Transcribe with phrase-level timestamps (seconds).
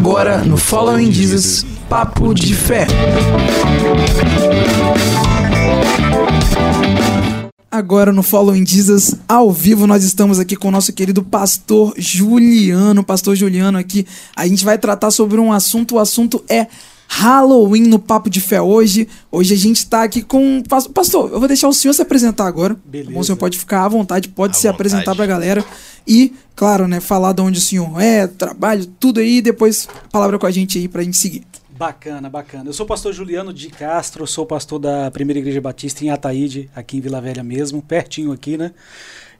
[0.00, 2.86] Agora no Following Jesus, Papo de Fé.
[7.70, 13.04] Agora no Following Jesus, ao vivo, nós estamos aqui com o nosso querido pastor Juliano.
[13.04, 14.06] Pastor Juliano aqui.
[14.34, 15.96] A gente vai tratar sobre um assunto.
[15.96, 16.66] O assunto é
[17.12, 19.08] Halloween no Papo de Fé hoje.
[19.32, 20.62] Hoje a gente tá aqui com.
[20.94, 22.76] Pastor, eu vou deixar o senhor se apresentar agora.
[22.84, 23.10] Beleza.
[23.10, 24.74] Bom, o senhor pode ficar à vontade, pode À se vontade.
[24.76, 25.64] apresentar pra galera.
[26.06, 29.42] E, claro, né, falar de onde o senhor é, trabalho, tudo aí.
[29.42, 31.42] Depois, palavra com a gente aí pra gente seguir.
[31.76, 32.68] Bacana, bacana.
[32.70, 36.70] Eu sou o pastor Juliano de Castro, sou pastor da Primeira Igreja Batista em Ataíde,
[36.76, 38.70] aqui em Vila Velha mesmo, pertinho aqui, né?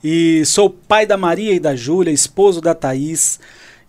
[0.02, 3.38] E sou pai da Maria e da Júlia, esposo da Thaís,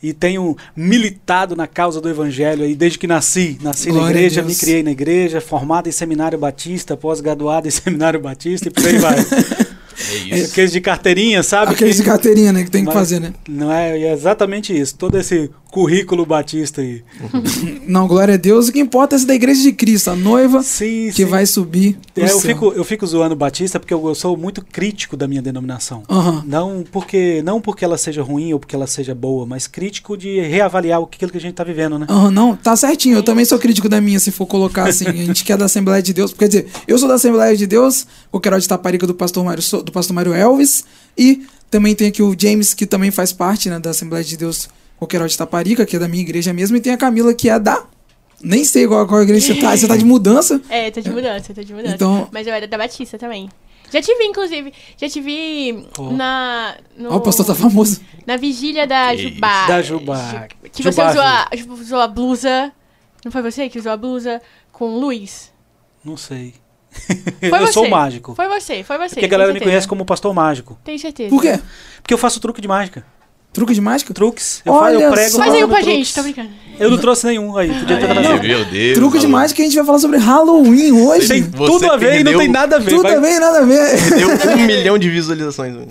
[0.02, 3.58] e tenho militado na causa do evangelho aí desde que nasci.
[3.62, 7.72] Nasci na Glória a igreja, me criei na igreja, formado em seminário batista, pós-graduado em
[7.72, 9.16] seminário batista e por aí vai.
[10.10, 10.52] É isso.
[10.54, 11.74] Aqueles de carteirinha, sabe?
[11.74, 13.34] Aqueles de Que- carteirinha, né, que tem que Mas- fazer, né?
[13.48, 14.96] Não é, é exatamente isso.
[14.96, 17.02] Todo esse currículo batista aí.
[17.88, 18.68] Não, glória a Deus.
[18.68, 21.26] O que importa é essa da igreja de Cristo, a noiva Sim, que sim.
[21.26, 21.98] vai subir.
[22.16, 25.42] É, eu, fico, eu fico zoando Batista porque eu, eu sou muito crítico da minha
[25.42, 26.04] denominação.
[26.10, 26.44] Aham.
[26.46, 30.42] Não porque não porque ela seja ruim ou porque ela seja boa, mas crítico de
[30.42, 32.06] reavaliar o que- aquilo que a gente está vivendo, né?
[32.10, 33.16] Aham, não, tá certinho.
[33.18, 35.08] Eu também sou crítico da minha, se for colocar assim.
[35.08, 36.34] A gente que é da Assembleia de Deus.
[36.34, 39.64] Quer dizer, eu sou da Assembleia de Deus, o Queiroz de Taparica do pastor Mário,
[39.84, 40.84] do pastor Mário Elvis.
[41.18, 44.68] E também tem aqui o James, que também faz parte né, da Assembleia de Deus,
[45.02, 46.78] o Queiroz de Taparica, que é da minha igreja mesmo.
[46.78, 47.84] E tem a Camila, que é da.
[48.40, 49.76] Nem sei qual, qual igreja você tá.
[49.76, 50.62] Você tá de mudança.
[50.70, 51.96] É, tô de mudança, tô de mudança.
[51.96, 53.50] Então- Mas eu era da Batista também.
[53.92, 54.72] Já te vi, inclusive.
[54.98, 56.12] Já te vi Ó.
[56.12, 56.76] na.
[56.96, 58.00] No, Ó, o pastor tá famoso.
[58.26, 59.68] Na vigília da Que Jubá.
[59.68, 60.48] Da Jubá.
[60.72, 61.50] Que você Jubá, usou a,
[61.82, 62.72] usou a blusa.
[63.26, 65.52] Não foi você que usou a blusa com luz?
[66.06, 66.54] Não sei.
[67.40, 67.74] Foi eu você.
[67.74, 68.36] sou mágico.
[68.36, 69.16] Foi você, foi você.
[69.16, 70.78] Porque a galera me conhece como pastor mágico.
[70.84, 71.30] Tenho certeza.
[71.30, 71.58] Por quê?
[72.02, 73.06] Porque eu faço truque de mágica.
[73.54, 74.14] Truque de mágica?
[74.14, 74.62] Truques.
[74.66, 75.32] Eu, Olha fa- eu prego.
[75.32, 75.38] só.
[75.40, 76.14] Faz aí um pra gente, truques.
[76.14, 76.50] tô brincando.
[76.80, 77.68] Eu não trouxe nenhum aí.
[77.68, 78.48] Podia ter Aí, trazido.
[78.48, 78.94] meu Deus.
[78.98, 81.28] Truque de mágica que a gente vai falar sobre Halloween hoje.
[81.28, 82.90] Tem tudo a ver e não tem nada a ver.
[82.92, 84.10] Tudo vai- a ver, nada a ver.
[84.16, 85.74] Deu um milhão de visualizações.
[85.76, 85.86] meu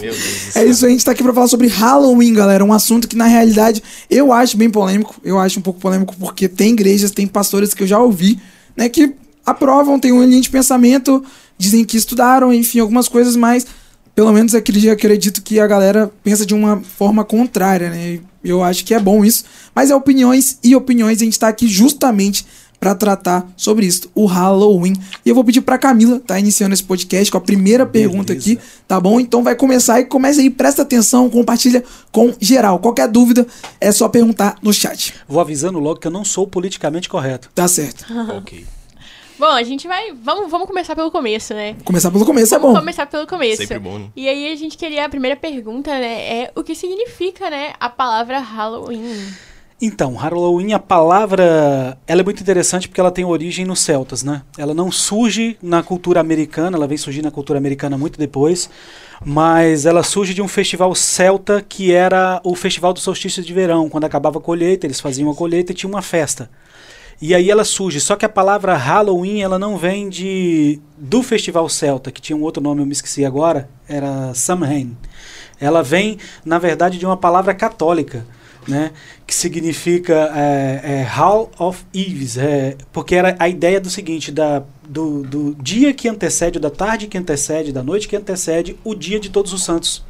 [0.00, 0.16] Deus
[0.54, 2.64] do É isso, a gente tá aqui pra falar sobre Halloween, galera.
[2.64, 5.16] Um assunto que, na realidade, eu acho bem polêmico.
[5.22, 8.38] Eu acho um pouco polêmico porque tem igrejas, tem pastores que eu já ouvi,
[8.76, 9.12] né, que
[9.44, 11.22] aprovam, tem uma linha de pensamento,
[11.58, 13.66] dizem que estudaram, enfim, algumas coisas, mas
[14.14, 18.20] pelo menos acredito, acredito que a galera pensa de uma forma contrária, né?
[18.44, 19.44] Eu acho que é bom isso.
[19.74, 22.44] Mas é opiniões e opiniões, a gente tá aqui justamente
[22.82, 24.94] pra tratar sobre isso, o Halloween.
[25.24, 28.54] E eu vou pedir pra Camila, tá iniciando esse podcast com a primeira pergunta Beleza.
[28.54, 28.58] aqui,
[28.88, 29.20] tá bom?
[29.20, 32.80] Então vai começar e começa aí, presta atenção, compartilha com geral.
[32.80, 33.46] Qualquer dúvida
[33.80, 35.14] é só perguntar no chat.
[35.28, 37.48] Vou avisando logo que eu não sou politicamente correto.
[37.54, 38.04] Tá certo.
[38.36, 38.64] Ok.
[39.38, 40.12] Bom, a gente vai.
[40.12, 41.76] Vamos, vamos começar pelo começo, né?
[41.84, 42.80] Começar pelo começo é Vamos bom.
[42.80, 43.56] começar pelo começo.
[43.58, 44.06] Sempre bom, né?
[44.14, 45.04] E aí a gente queria.
[45.04, 46.42] A primeira pergunta, né?
[46.42, 47.72] É o que significa, né?
[47.80, 49.32] A palavra Halloween.
[49.84, 54.42] Então, Halloween, a palavra, ela é muito interessante porque ela tem origem nos celtas, né?
[54.56, 58.70] Ela não surge na cultura americana, ela vem surgir na cultura americana muito depois,
[59.24, 63.88] mas ela surge de um festival celta que era o festival do solstício de verão,
[63.88, 66.48] quando acabava a colheita, eles faziam a colheita e tinha uma festa.
[67.22, 71.68] E aí ela surge, só que a palavra Halloween, ela não vem de do festival
[71.68, 74.96] celta, que tinha um outro nome, eu me esqueci agora, era Samhain.
[75.60, 78.26] Ela vem, na verdade, de uma palavra católica,
[78.66, 78.90] né,
[79.24, 84.64] que significa é, é, Hall of Eves, é, porque era a ideia do seguinte, da,
[84.82, 89.20] do, do dia que antecede, da tarde que antecede, da noite que antecede, o dia
[89.20, 90.04] de todos os santos.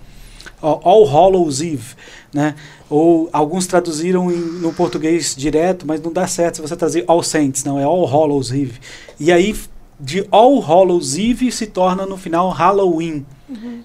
[0.62, 1.94] All All Hallows Eve,
[2.32, 2.54] né?
[2.88, 7.22] Ou alguns traduziram em- no português direto, mas não dá certo se você traduzir All
[7.22, 8.74] Saints, não, é All Hallows Eve.
[9.20, 9.54] E aí
[10.00, 13.24] de All Hallows Eve se torna no final Halloween.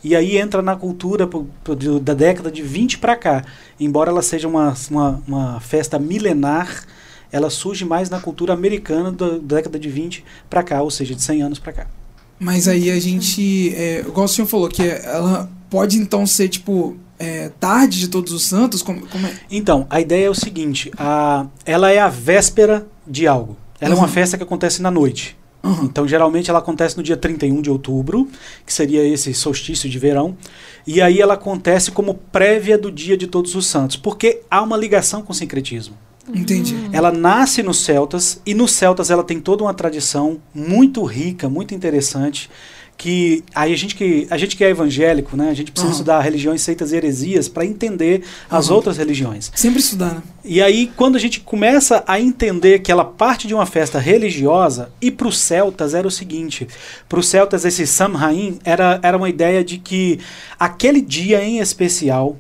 [0.04, 3.44] E aí entra na cultura po- po- do- da década de 20 para cá.
[3.80, 6.86] Embora ela seja uma, uma, uma festa milenar,
[7.32, 11.14] ela surge mais na cultura americana da, da década de 20 para cá, ou seja,
[11.14, 11.88] de 100 anos para cá.
[12.40, 16.96] Mas aí a gente, é, igual o senhor falou, que ela pode então ser, tipo,
[17.20, 18.82] é, tarde de todos os santos?
[18.82, 19.34] Como, como é?
[19.50, 23.58] Então, a ideia é o seguinte: a, ela é a véspera de algo.
[23.80, 24.12] Ela é uma Uhum.
[24.12, 25.38] festa que acontece na noite.
[25.64, 25.84] Uhum.
[25.86, 28.28] Então, geralmente, ela acontece no dia 31 de outubro,
[28.66, 30.38] que seria esse solstício de verão.
[30.86, 34.78] E aí ela acontece como prévia do dia de todos os santos, porque há uma
[34.78, 35.96] ligação com o sincretismo.
[36.34, 36.76] Entendi.
[36.92, 41.74] Ela nasce nos celtas, e nos celtas ela tem toda uma tradição muito rica, muito
[41.74, 42.50] interessante.
[42.98, 45.50] Que aí a gente que, a gente que é evangélico, né?
[45.52, 46.00] A gente precisa Uhum.
[46.00, 48.76] estudar religiões, seitas e heresias para entender as Uhum.
[48.78, 49.52] outras religiões.
[49.56, 50.24] Sempre estudar, né?
[50.44, 54.90] E aí, quando a gente começa a entender que ela parte de uma festa religiosa,
[55.00, 56.68] e para os celtas era o seguinte:
[57.08, 60.20] para os celtas, esse Samhain era, era uma ideia de que
[60.60, 62.36] aquele dia em especial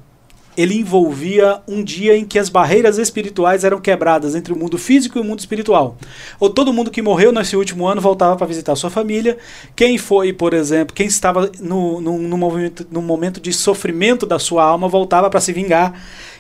[0.58, 5.20] ele envolvia um dia em que as barreiras espirituais eram quebradas entre o mundo físico
[5.20, 5.96] e o mundo espiritual.
[6.40, 9.38] Ou todo mundo que morreu nesse último ano voltava para visitar sua família.
[9.76, 12.38] Quem foi, por exemplo, quem estava no, no, no,
[12.90, 15.94] no momento de sofrimento da sua alma voltava para se vingar.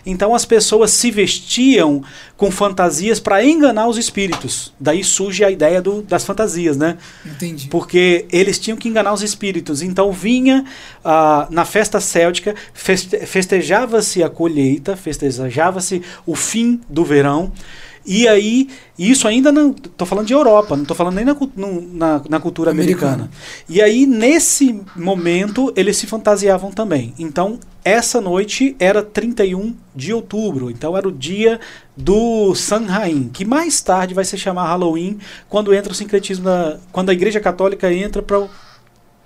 [0.07, 2.01] Então as pessoas se vestiam
[2.37, 4.73] com fantasias para enganar os espíritos.
[4.79, 6.97] Daí surge a ideia do, das fantasias, né?
[7.25, 7.67] Entendi.
[7.67, 9.81] Porque eles tinham que enganar os espíritos.
[9.81, 10.63] Então vinha
[11.03, 17.51] ah, na festa céltica, feste, festejava-se a colheita, festejava-se o fim do verão.
[18.07, 19.73] E aí, isso ainda não.
[19.73, 21.35] Tô falando de Europa, não tô falando nem na,
[21.91, 23.13] na, na cultura Americana.
[23.13, 23.31] americana.
[23.67, 27.13] E aí, nesse momento, eles se fantasiavam também.
[27.19, 30.71] Então, essa noite era 31 de outubro.
[30.71, 31.59] Então, era o dia
[31.97, 35.19] do Samhain, que mais tarde vai se chamar Halloween,
[35.49, 38.47] quando entra o sincretismo da, quando a Igreja Católica entra para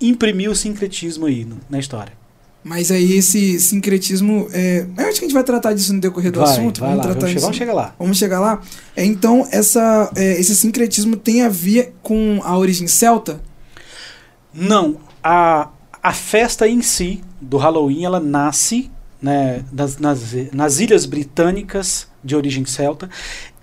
[0.00, 2.21] imprimir o sincretismo aí na história.
[2.64, 4.48] Mas aí esse sincretismo.
[4.52, 4.86] É...
[4.96, 6.80] Eu acho que a gente vai tratar disso no decorrer do Vai, assunto.
[6.80, 7.44] vai vamos lá, tratar vamos, che- disso.
[7.46, 7.94] vamos chegar lá.
[7.98, 8.60] Vamos chegar lá.
[8.94, 13.40] É, então, essa, é, esse sincretismo tem a ver com a origem celta?
[14.54, 15.70] Não, a,
[16.02, 20.20] a festa em si do Halloween ela nasce né, nas, nas,
[20.52, 23.08] nas ilhas britânicas de origem celta.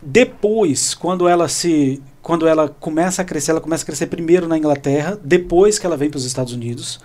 [0.01, 4.57] Depois, quando ela se quando ela começa a crescer, ela começa a crescer primeiro na
[4.57, 6.99] Inglaterra, depois que ela vem para os Estados Unidos.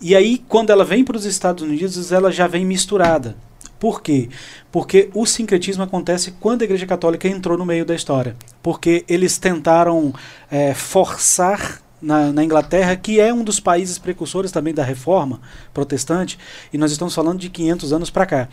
[0.00, 3.36] E aí, quando ela vem para os Estados Unidos, ela já vem misturada.
[3.78, 4.28] Por quê?
[4.72, 8.36] Porque o sincretismo acontece quando a Igreja Católica entrou no meio da história.
[8.62, 10.14] Porque eles tentaram
[10.50, 15.40] eh, forçar na, na Inglaterra, que é um dos países precursores também da reforma
[15.72, 16.38] protestante,
[16.72, 18.48] e nós estamos falando de 500 anos para cá.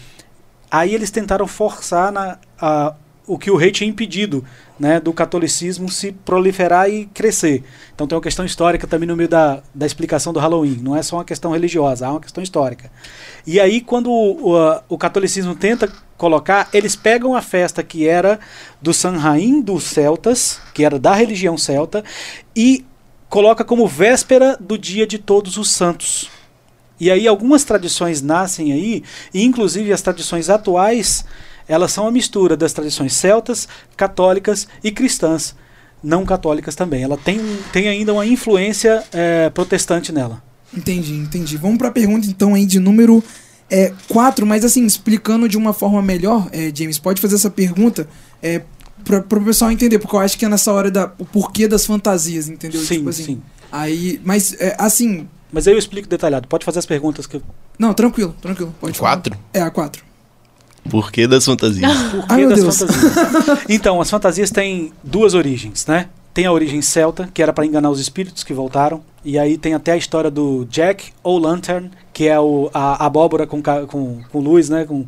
[0.70, 4.44] Aí eles tentaram forçar na, a, o que o rei tinha impedido
[4.80, 7.64] né, do catolicismo se proliferar e crescer.
[7.94, 10.80] Então tem uma questão histórica também no meio da, da explicação do Halloween.
[10.82, 12.92] Não é só uma questão religiosa, há uma questão histórica.
[13.48, 18.40] E aí, quando o, o, o catolicismo tenta colocar, eles pegam a festa que era
[18.82, 22.04] do Samhain dos celtas, que era da religião celta,
[22.56, 22.86] e
[23.30, 26.30] coloca como véspera do dia de todos os santos.
[27.00, 29.04] E aí algumas tradições nascem aí,
[29.34, 31.26] e inclusive as tradições atuais,
[31.68, 35.56] elas são a mistura das tradições celtas, católicas e cristãs,
[36.04, 37.04] não católicas também.
[37.04, 37.40] Ela tem,
[37.72, 40.44] tem ainda uma influência eh, protestante nela.
[40.76, 41.58] Entendi, entendi.
[41.58, 43.24] Vamos para a pergunta então aí de número
[44.08, 48.08] 4, mas assim, explicando de uma forma melhor, é, James, pode fazer essa pergunta
[48.42, 48.62] é,
[49.04, 51.86] para o pessoal entender, porque eu acho que é nessa hora da, o porquê das
[51.86, 52.82] fantasias, entendeu?
[52.82, 53.42] Sim, Tipo assim, sim.
[53.72, 56.48] Aí, mas é, assim, Mas aí eu explico detalhado.
[56.48, 57.44] Pode fazer as perguntas que eu...
[57.78, 59.12] não, tranquilo, tranquilo, pode falar.
[59.12, 59.38] Quatro?
[59.54, 60.04] É, a 4.
[60.90, 61.92] Por que das fantasias?
[62.12, 62.78] Por Ai, das Deus.
[62.80, 63.60] fantasias?
[63.70, 66.10] então, as fantasias têm duas origens, né?
[66.34, 69.04] Tem a origem celta, que era para enganar os espíritos que voltaram.
[69.24, 73.62] E aí tem até a história do Jack O'Lantern, que é o, a abóbora com,
[73.88, 74.84] com, com luz, né?
[74.84, 75.06] Com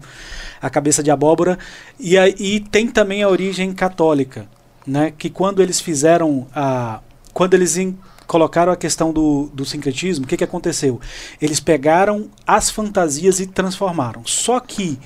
[0.61, 1.57] a cabeça de abóbora.
[1.99, 4.47] E aí tem também a origem católica,
[4.85, 5.11] né?
[5.17, 6.99] Que quando eles fizeram a.
[7.33, 7.97] Quando eles em-
[8.27, 11.01] colocaram a questão do, do sincretismo, o que, que aconteceu?
[11.41, 14.21] Eles pegaram as fantasias e transformaram.
[14.25, 14.97] Só que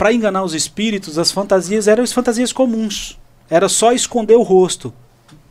[0.00, 3.18] para enganar os espíritos, as fantasias eram as fantasias comuns.
[3.50, 4.94] Era só esconder o rosto.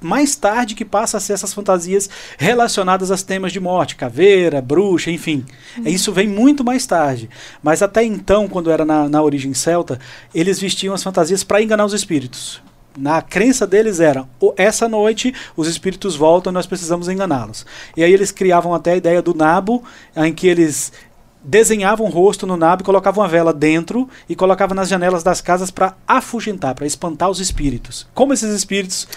[0.02, 5.12] Mais tarde que passa a ser essas fantasias relacionadas aos temas de morte, caveira, bruxa,
[5.12, 5.46] enfim.
[5.86, 7.30] Isso vem muito mais tarde.
[7.62, 10.00] Mas até então, quando era na, na origem celta,
[10.34, 12.60] eles vestiam as fantasias para enganar os espíritos.
[12.98, 17.68] Na crença deles era, "O- essa noite os espíritos voltam e nós precisamos enganá-los.
[17.96, 19.84] E aí eles criavam até a ideia do nabo,
[20.16, 20.92] em que eles
[21.44, 25.40] desenhavam o rosto no nabo e colocavam uma vela dentro e colocavam nas janelas das
[25.40, 28.08] casas para afugentar, para espantar os espíritos.
[28.14, 29.08] Como esses espíritos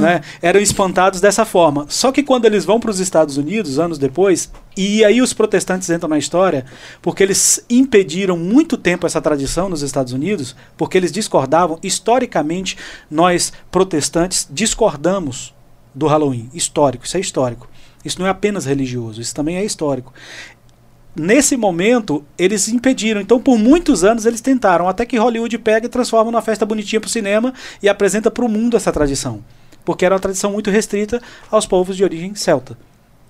[0.00, 1.86] né, eram espantados dessa forma.
[1.88, 5.90] Só que quando eles vão para os Estados Unidos, anos depois, e aí os protestantes
[5.90, 6.64] entram na história,
[7.02, 12.76] porque eles impediram muito tempo essa tradição nos Estados Unidos, porque eles discordavam, historicamente,
[13.10, 15.52] nós protestantes discordamos
[15.94, 16.48] do Halloween.
[16.52, 17.68] Histórico, isso é histórico.
[18.04, 20.12] Isso não é apenas religioso, isso também é histórico
[21.14, 23.20] nesse momento, eles impediram.
[23.20, 27.00] Então, por muitos anos, eles tentaram, até que Hollywood pega e transforma numa festa bonitinha
[27.00, 27.52] para o cinema
[27.82, 29.42] e apresenta para o mundo essa tradição.
[29.84, 32.76] Porque era uma tradição muito restrita aos povos de origem celta.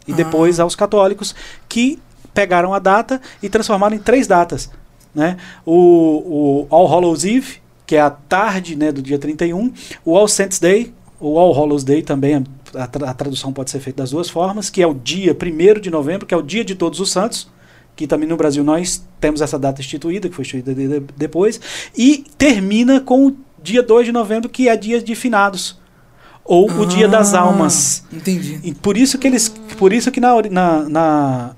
[0.07, 0.17] E Ah.
[0.17, 1.35] depois aos católicos,
[1.69, 1.99] que
[2.33, 4.71] pegaram a data e transformaram em três datas.
[5.15, 5.37] Né?
[5.65, 9.73] O, o All Hallows Eve, que é a tarde né, do dia 31,
[10.05, 13.79] o All Saints Day, o All Hallows Day também, a, tra- a tradução pode ser
[13.81, 16.65] feita das duas formas, que é o dia 1 de novembro, que é o dia
[16.65, 17.49] de todos os santos,
[17.97, 21.61] que também no Brasil nós temos essa data instituída, que foi instituída de- de- depois,
[21.97, 25.79] e termina com o dia 2 de novembro, que é dia de finados,
[26.45, 28.05] ou o dia das Ah, almas.
[28.13, 28.61] Entendi.
[28.63, 29.49] E por isso que eles,
[29.79, 31.57] por isso que na, na, na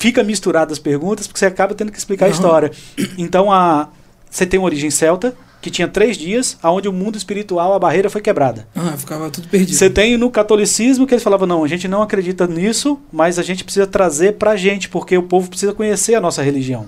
[0.00, 2.34] fica misturado as perguntas porque você acaba tendo que explicar a Aham.
[2.34, 2.72] história.
[3.16, 3.88] Então a
[4.28, 5.36] você tem uma origem celta
[5.68, 8.66] que tinha três dias, aonde o mundo espiritual a barreira foi quebrada.
[8.74, 9.76] Ah, ficava tudo perdido.
[9.76, 13.42] Você tem no catolicismo que eles falavam, não, a gente não acredita nisso, mas a
[13.42, 16.86] gente precisa trazer pra gente, porque o povo precisa conhecer a nossa religião.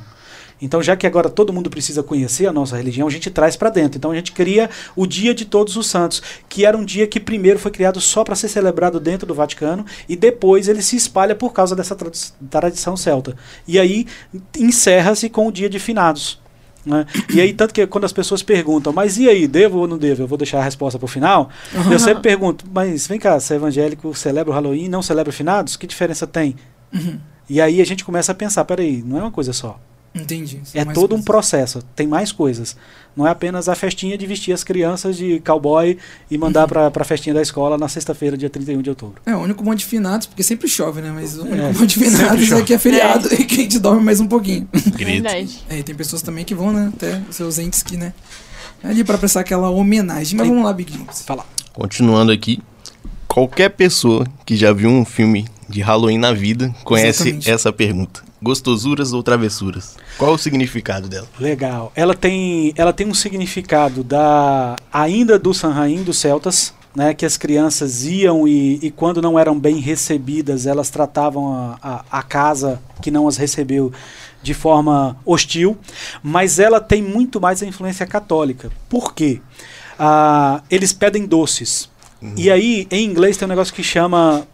[0.62, 3.70] Então, já que agora todo mundo precisa conhecer a nossa religião, a gente traz pra
[3.70, 3.96] dentro.
[3.96, 7.18] Então, a gente cria o Dia de Todos os Santos, que era um dia que
[7.18, 11.34] primeiro foi criado só para ser celebrado dentro do Vaticano e depois ele se espalha
[11.34, 13.34] por causa dessa tradi- tradição celta.
[13.66, 14.06] E aí
[14.58, 16.38] encerra-se com o Dia de Finados.
[16.84, 17.06] Né?
[17.32, 20.22] E aí, tanto que quando as pessoas perguntam, mas e aí, devo ou não devo?
[20.22, 21.50] Eu vou deixar a resposta pro final.
[21.90, 25.76] Eu sempre pergunto, mas vem cá, você é evangélico, celebra o Halloween não celebra finados?
[25.76, 26.56] Que diferença tem?
[26.92, 27.18] Uhum.
[27.48, 29.78] E aí a gente começa a pensar, peraí, não é uma coisa só.
[30.14, 30.60] Entendi.
[30.64, 31.24] São É todo um coisas.
[31.24, 32.76] processo, tem mais coisas.
[33.16, 35.96] Não é apenas a festinha de vestir as crianças de cowboy
[36.30, 39.20] e mandar pra, pra festinha da escola na sexta-feira, dia 31 de outubro.
[39.24, 41.12] É, o único bom de finados, porque sempre chove, né?
[41.14, 43.78] Mas o único É, bom de finados é que é feriado e que a gente
[43.78, 44.68] dorme mais um pouquinho.
[44.72, 44.98] Grito.
[45.22, 45.60] Verdade.
[45.68, 46.90] É, e tem pessoas também que vão, né?
[46.94, 48.12] Até os seus entes que, né?
[48.82, 50.36] Ali pra prestar aquela homenagem.
[50.36, 51.22] Mas Aí- vamos lá, Big James.
[51.22, 51.44] Fala.
[51.72, 52.60] Continuando aqui,
[53.28, 57.50] qualquer pessoa que já viu um filme de Halloween na vida conhece Exatamente.
[57.50, 59.96] essa pergunta: gostosuras ou travessuras?
[60.16, 61.28] Qual o significado dela?
[61.38, 61.92] Legal.
[61.94, 67.36] Ela tem, ela tem um significado da ainda do Sanhain dos celtas, né, que as
[67.36, 72.82] crianças iam e, e quando não eram bem recebidas, elas tratavam a, a, a casa
[73.00, 73.92] que não as recebeu
[74.42, 75.76] de forma hostil,
[76.22, 78.70] mas ela tem muito mais a influência católica.
[78.88, 79.40] Por quê?
[79.98, 81.90] Ah, eles pedem doces.
[82.36, 84.46] E aí, em inglês, tem um negócio que chama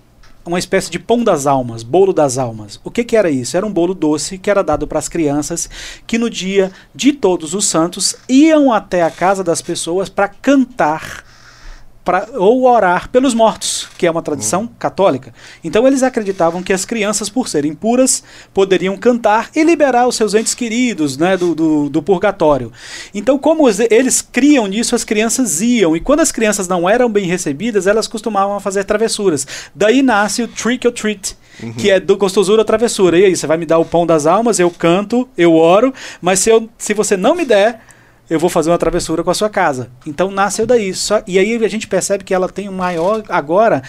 [0.46, 2.80] uma espécie de pão das almas, bolo das almas.
[2.84, 3.56] O que, que era isso?
[3.56, 5.68] Era um bolo doce que era dado para as crianças
[6.06, 11.25] que no dia de Todos os Santos iam até a casa das pessoas para cantar
[12.06, 15.34] pra, ou orar pelos mortos, que é uma tradição católica.
[15.62, 18.22] Então eles acreditavam que as crianças, por serem puras,
[18.54, 22.72] poderiam cantar e liberar os seus entes queridos né, do, do, do purgatório.
[23.12, 25.96] Então, como eles criam nisso, as crianças iam.
[25.96, 29.44] E quando as crianças não eram bem recebidas, elas costumavam fazer travessuras.
[29.74, 31.36] Daí nasce o trick or treat.
[31.78, 33.18] Que é do gostosura ou travessura.
[33.18, 36.38] E aí, você vai me dar o pão das almas, eu canto, eu oro, mas
[36.38, 37.80] se, eu, se você não me der,
[38.28, 39.90] eu vou fazer uma travessura com a sua casa.
[40.06, 40.92] Então nasceu daí.
[40.94, 43.22] Só, e aí a gente percebe que ela tem um maior.
[43.28, 43.82] Agora,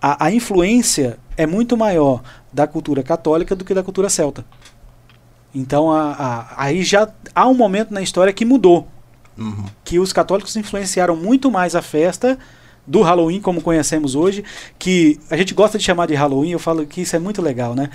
[0.00, 4.44] a, a influência é muito maior da cultura católica do que da cultura celta.
[5.54, 8.88] Então a- a- aí já há um momento na história que mudou.
[9.38, 9.64] Uhum.
[9.84, 12.38] Que os católicos influenciaram muito mais a festa
[12.86, 14.44] do Halloween como conhecemos hoje,
[14.78, 17.74] que a gente gosta de chamar de Halloween, eu falo que isso é muito legal,
[17.74, 17.90] né?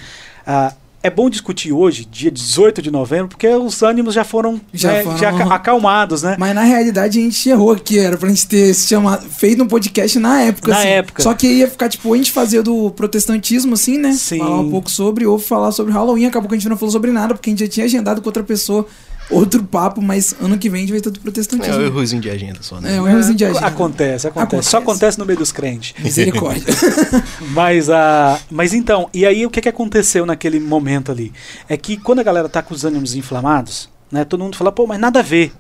[0.46, 0.74] Ah,
[1.04, 5.04] é bom discutir hoje, dia 18 de novembro, porque os ânimos já foram, Já né,
[5.04, 6.36] foram, já acalmados, né?
[6.38, 9.68] Mas na realidade a gente errou aqui, era pra gente ter se chamado, feito um
[9.68, 10.72] podcast na época.
[10.72, 10.88] Na assim.
[10.88, 11.24] época.
[11.24, 14.12] Só que ia ficar, tipo, a gente fazia do protestantismo, assim, né?
[14.14, 14.40] Sim.
[14.40, 16.26] Falar um pouco sobre, ou falar sobre Halloween.
[16.26, 18.30] Acabou que a gente não falou sobre nada, porque a gente já tinha agendado com
[18.30, 18.86] outra pessoa
[19.32, 21.82] outro papo, mas ano que vem a gente vai ter do É um protestantismo.
[21.82, 22.96] errozinho de agenda só, né?
[22.96, 23.66] É, um errozinho de agenda.
[23.66, 24.70] Acontece, acontece, Acontece.
[24.70, 25.94] Só acontece no meio dos crentes.
[26.04, 26.66] Misericórdia.
[27.54, 31.34] Mas, a, mas então, e aí o que, que aconteceu naquele momento ali?
[31.68, 34.86] É que quando a galera tá com os ânimos inflamados, né, todo mundo fala, pô,
[34.88, 35.52] mas nada a ver.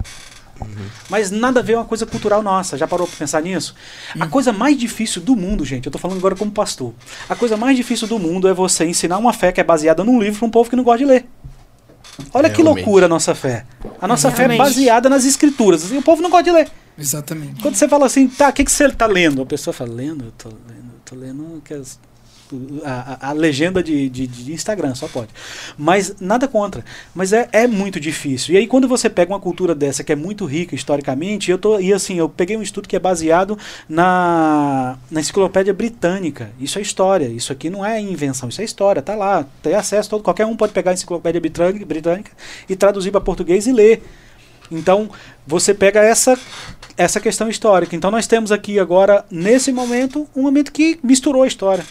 [1.10, 2.78] Mas nada a ver é uma coisa cultural nossa.
[2.78, 3.74] Já parou pra pensar nisso?
[4.20, 6.94] A coisa mais difícil do mundo, gente, eu tô falando agora como pastor.
[7.28, 10.22] A coisa mais difícil do mundo é você ensinar uma fé que é baseada num
[10.22, 11.26] livro pra um povo que não gosta de ler.
[12.34, 12.84] Olha que Realmente.
[12.86, 13.66] loucura a nossa fé.
[14.00, 14.60] A nossa fé é Realmente.
[14.60, 15.92] baseada nas escrituras.
[15.92, 16.70] E o povo não gosta de ler.
[16.98, 17.62] Exatamente.
[17.62, 19.42] Quando você fala assim, tá, o que, que você tá lendo?
[19.42, 20.26] A pessoa fala, lendo?
[20.26, 22.00] Eu tô lendo, tô lendo que as-
[22.84, 25.30] a, a- legenda de, de, de Instagram, só pode.
[25.78, 26.84] Mas nada contra.
[27.14, 28.54] Mas é, é muito difícil.
[28.54, 31.80] E aí, quando você pega uma cultura dessa que é muito rica historicamente, eu tô.
[31.80, 36.52] E assim, eu peguei um estudo que é baseado na, na enciclopédia britânica.
[36.60, 37.28] Isso é história.
[37.28, 39.02] Isso aqui não é invenção, isso é história.
[39.02, 39.46] Tá lá.
[39.62, 40.24] Tem acesso todo.
[40.24, 42.32] Qualquer um pode pegar a enciclopédia britânica, britânica
[42.70, 44.04] e traduzir para português e ler.
[44.72, 45.10] Então,
[45.46, 46.38] você pega essa
[46.98, 47.96] essa questão histórica.
[47.96, 51.84] Então, nós temos aqui agora, nesse momento, um momento que misturou a história.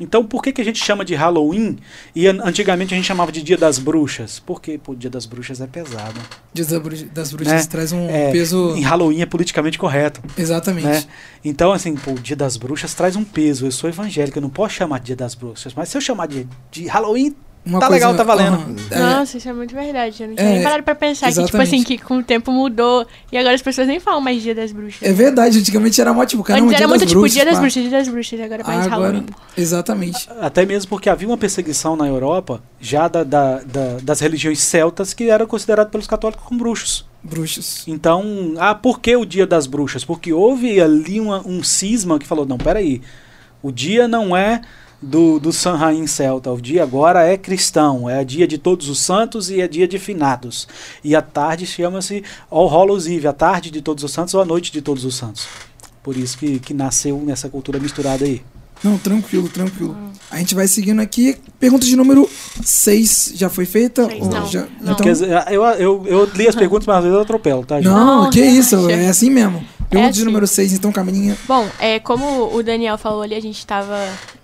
[0.00, 1.76] Então, por que, que a gente chama de Halloween
[2.14, 4.38] e an- antigamente a gente chamava de Dia das Bruxas?
[4.38, 6.20] Porque o Dia das Bruxas é pesado.
[6.54, 7.68] Dia das Bru- das bruxas Né?
[7.70, 8.74] traz um É, peso.
[8.76, 10.20] Em Halloween é politicamente correto.
[10.36, 10.86] Exatamente.
[10.86, 11.04] Né?
[11.44, 13.66] Então, assim, pô, o Dia das Bruxas traz um peso.
[13.66, 15.74] Eu sou evangélico, eu não posso chamar de Dia das Bruxas.
[15.74, 17.34] Mas se eu chamar de, de Halloween,
[17.68, 18.76] Uma Tá legal, tá valendo.
[18.90, 20.22] é, Nossa, isso é muito verdade.
[20.22, 21.74] Eu não tinha É, nem parado pra pensar que, tipo exatamente.
[21.74, 23.06] assim, que com o tempo mudou.
[23.30, 25.02] E agora as pessoas nem falam mais Dia das Bruxas.
[25.02, 27.44] é verdade, antigamente era mó tipo, caramba, Antes era dia muito das tipo bruxas, Dia
[27.44, 27.60] das pá.
[27.60, 29.26] Bruxas, Dia das Bruxas, agora é mais Agora, Halloween.
[29.56, 30.28] exatamente.
[30.40, 35.12] Até mesmo porque havia uma perseguição na Europa, já da, da- da- das religiões celtas,
[35.12, 37.06] que eram consideradas pelos católicos como bruxos.
[37.22, 37.84] Bruxos.
[37.88, 40.04] Então, ah, por que o dia das bruxas?
[40.04, 43.02] Porque houve ali uma- um cisma que falou, não, peraí,
[43.62, 44.62] o dia não é
[45.00, 46.50] do, do Samhain celta.
[46.50, 49.98] O dia agora é cristão, é dia de todos os santos e é dia de
[49.98, 50.66] finados.
[51.04, 54.44] E a tarde chama-se All Hallows Eve, a tarde de todos os santos ou a
[54.44, 55.46] noite de todos os santos.
[56.02, 58.42] Por isso que, que nasceu nessa cultura misturada aí.
[58.82, 59.96] Não, tranquilo, tranquilo.
[60.30, 61.36] A gente vai seguindo aqui.
[61.58, 62.28] Pergunta de número
[62.62, 64.06] 6 já foi feita?
[64.06, 64.46] Seis, Ou não.
[64.46, 64.92] já- Não.
[64.92, 67.76] Então, Quer dizer, eu, eu, eu li as perguntas, mas às vezes eu atropelo, tá,
[67.76, 67.86] gente?
[67.90, 69.64] não, Não, que isso, é assim mesmo.
[69.88, 70.24] Pergunta de assim.
[70.26, 71.36] número 6, então, Camilinha.
[71.46, 73.98] Bom, é, como o Daniel falou ali, a gente tava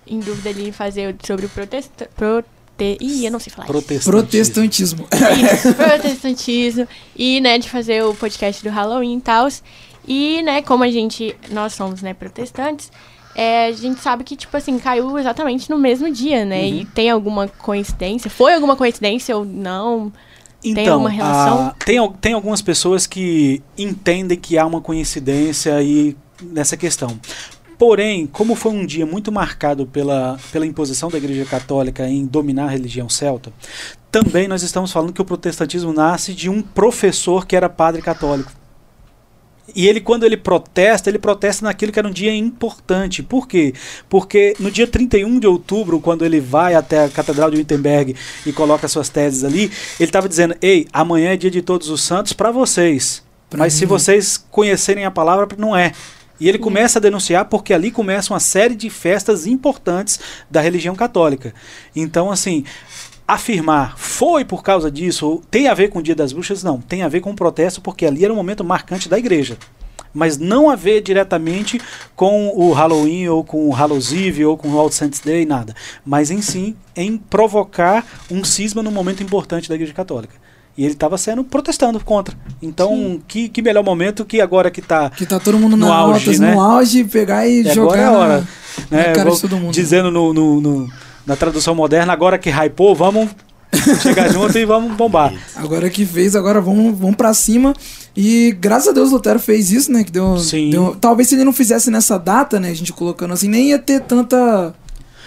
[0.07, 2.09] em dúvida ali em fazer sobre o protesta...
[2.15, 2.47] Prote...
[2.77, 3.67] Ih, eu não sei falar.
[3.69, 4.09] isso.
[4.09, 5.07] Protestantismo.
[5.07, 5.07] Protestantismo.
[5.55, 6.87] Isso, protestantismo.
[7.15, 9.47] E, né, de fazer o podcast do Halloween e tal.
[10.07, 12.91] E, né, como a gente, nós somos, né, protestantes,
[13.35, 16.61] é, a gente sabe que, tipo assim, caiu exatamente no mesmo dia, né?
[16.61, 16.79] Uhum.
[16.79, 18.29] E tem alguma coincidência?
[18.29, 20.09] Foi alguma coincidência ou não?
[20.09, 20.15] Tem
[20.69, 21.67] Então, uma relação?
[21.67, 27.19] a- tem, tem algumas pessoas que entendem que há uma coincidência aí nessa questão.
[27.77, 32.65] Porém, como foi um dia muito marcado pela, pela imposição da Igreja Católica em dominar
[32.65, 33.51] a religião celta,
[34.09, 38.51] também nós estamos falando que o protestantismo nasce de um professor que era padre católico.
[39.73, 43.23] E ele, quando ele protesta, ele protesta naquilo que era um dia importante.
[43.23, 43.73] Por quê?
[44.07, 48.53] Porque no dia 31 de outubro, quando ele vai até a Catedral de Wittenberg e
[48.53, 52.33] coloca suas teses ali, ele estava dizendo: Ei, amanhã é dia de todos os santos
[52.33, 53.23] para vocês.
[53.49, 55.93] Pra Mas mim se vocês conhecerem a palavra, não é.
[56.39, 60.19] E ele começa a denunciar porque ali começa uma série de festas importantes
[60.51, 61.53] da religião católica.
[61.95, 62.65] Então, assim,
[63.27, 66.79] afirmar foi por causa disso, tem a ver com o Dia das Bruxas, não.
[66.79, 69.57] Tem a ver com o protesto, porque ali era um momento marcante da igreja.
[70.13, 71.79] Mas não a ver diretamente
[72.15, 75.75] com o Halloween, ou com o Hallows Eve, ou com o All Saints Day, nada.
[76.05, 80.33] Mas em sim, em provocar um cisma num momento importante da igreja católica.
[80.77, 82.35] E ele estava sendo protestando contra.
[82.61, 85.95] Então, que, que melhor momento que agora que está Que tá todo mundo No na
[85.95, 86.53] auge, altas, né?
[86.53, 88.47] no auge, pegar e e jogar agora é a na- hora.
[88.91, 89.73] na né, cara vou- de todo mundo.
[89.73, 90.89] Dizendo no, no- no-
[91.25, 93.29] na tradução moderna, agora que hypou, vamos
[94.01, 95.33] chegar junto e vamos bombar.
[95.55, 97.73] Agora que fez, agora vamos, vamos pra cima.
[98.15, 100.03] E graças a Deus o Lutero fez isso, né?
[100.03, 100.69] Que deu, Sim.
[100.69, 102.69] deu- Talvez se ele não fizesse nessa data, né?
[102.69, 104.73] A gente colocando assim, nem ia ter tanta.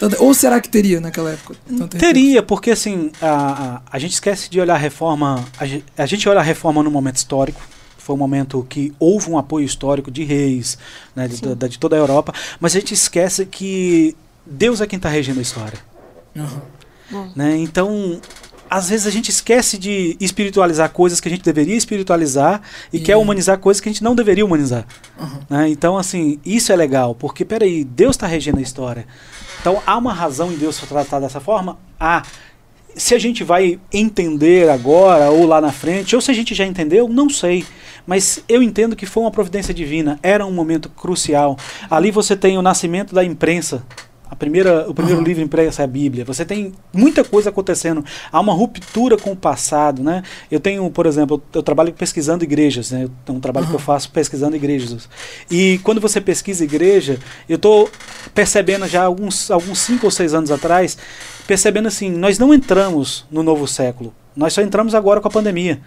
[0.01, 1.57] tanta- ou será que teria naquela época?
[1.77, 5.45] Tanta Teria, porque assim, a, a, a gente esquece de olhar a reforma.
[5.61, 7.61] A, a gente olha a reforma num momento histórico.
[7.99, 10.79] Foi um momento que houve um apoio histórico de reis,
[11.15, 14.97] né, de, da- de toda a Europa, mas a gente esquece que Deus é quem
[14.97, 15.79] está regendo a história.
[17.11, 17.57] Bom, né?
[17.57, 18.21] Então,
[18.71, 22.61] às vezes a gente esquece de espiritualizar coisas que a gente deveria espiritualizar
[22.93, 24.87] e, E- quer humanizar coisas que a gente não deveria humanizar.
[25.19, 25.41] Aham.
[25.49, 25.69] né?
[25.71, 29.07] Então, assim, isso é legal, porque, peraí, Deus está regendo a história.
[29.61, 31.79] Então, há uma razão em Deus tratar dessa forma?
[31.99, 32.23] Há.
[32.95, 36.67] Se a gente vai entender agora ou lá na frente, ou se a gente já
[36.67, 37.65] entendeu, não sei.
[38.05, 41.57] Mas eu entendo que foi uma providência divina, era um momento crucial.
[41.89, 43.85] Ali você tem o nascimento da imprensa.
[44.31, 45.27] A primeira, o primeiro Aham.
[45.27, 46.25] livro impresso é a Bíblia.
[46.25, 48.05] Você tem muita coisa acontecendo.
[48.31, 50.23] Há uma ruptura com o passado, né?
[50.51, 53.09] Eu tenho, por exemplo, eu, eu trabalho pesquisando igrejas, né?
[53.27, 55.09] É um trabalho que eu faço pesquisando igrejas.
[55.51, 57.91] E quando você pesquisa igreja, eu estou
[58.35, 60.99] percebendo já alguns, alguns cinco ou seis anos atrás,
[61.47, 64.13] percebendo assim, nós não entramos no novo século.
[64.37, 65.81] Nós só entramos agora com a pandemia.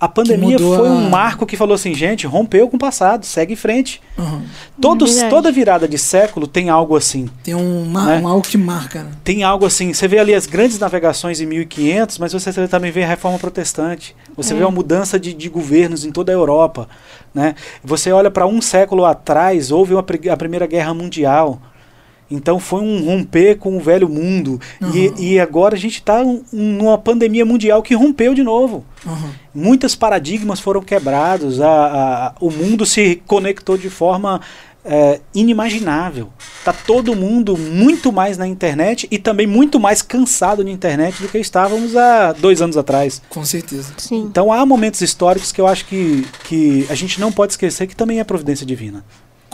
[0.00, 3.52] A pandemia foi a- um marco que falou assim, gente, rompeu com o passado, segue
[3.54, 4.02] em frente.
[4.18, 4.42] Aham.
[4.80, 5.30] Todos, verdade.
[5.30, 7.28] toda virada de século tem algo assim.
[7.42, 8.20] Tem um, Né?
[8.22, 9.10] um algo que marca, né?
[9.22, 13.02] Tem algo assim, você vê ali as grandes navegações em 1500, mas você também vê
[13.04, 14.14] a reforma protestante.
[14.36, 14.56] Você É.
[14.56, 16.88] vê uma mudança de, de governos em toda a Europa.
[17.32, 17.54] Né?
[17.82, 21.60] Você olha para um século atrás, houve uma, a Primeira Guerra Mundial.
[22.30, 24.60] Então foi um romper com o velho mundo.
[24.92, 25.14] E, Uhum.
[25.18, 28.84] e agora a gente está numa pandemia mundial que rompeu de novo.
[29.06, 29.30] Aham.
[29.54, 34.40] Muitos paradigmas foram quebrados, a, a- o mundo se conectou de forma
[34.86, 36.28] é, inimaginável.
[36.62, 41.28] Tá todo mundo muito mais na internet e também muito mais cansado na internet do
[41.28, 43.22] que estávamos há dois anos atrás.
[43.30, 43.94] Com certeza.
[43.96, 44.20] sim.
[44.30, 47.96] Então há momentos históricos que eu acho que, que a gente não pode esquecer que
[47.96, 49.02] também é providência divina.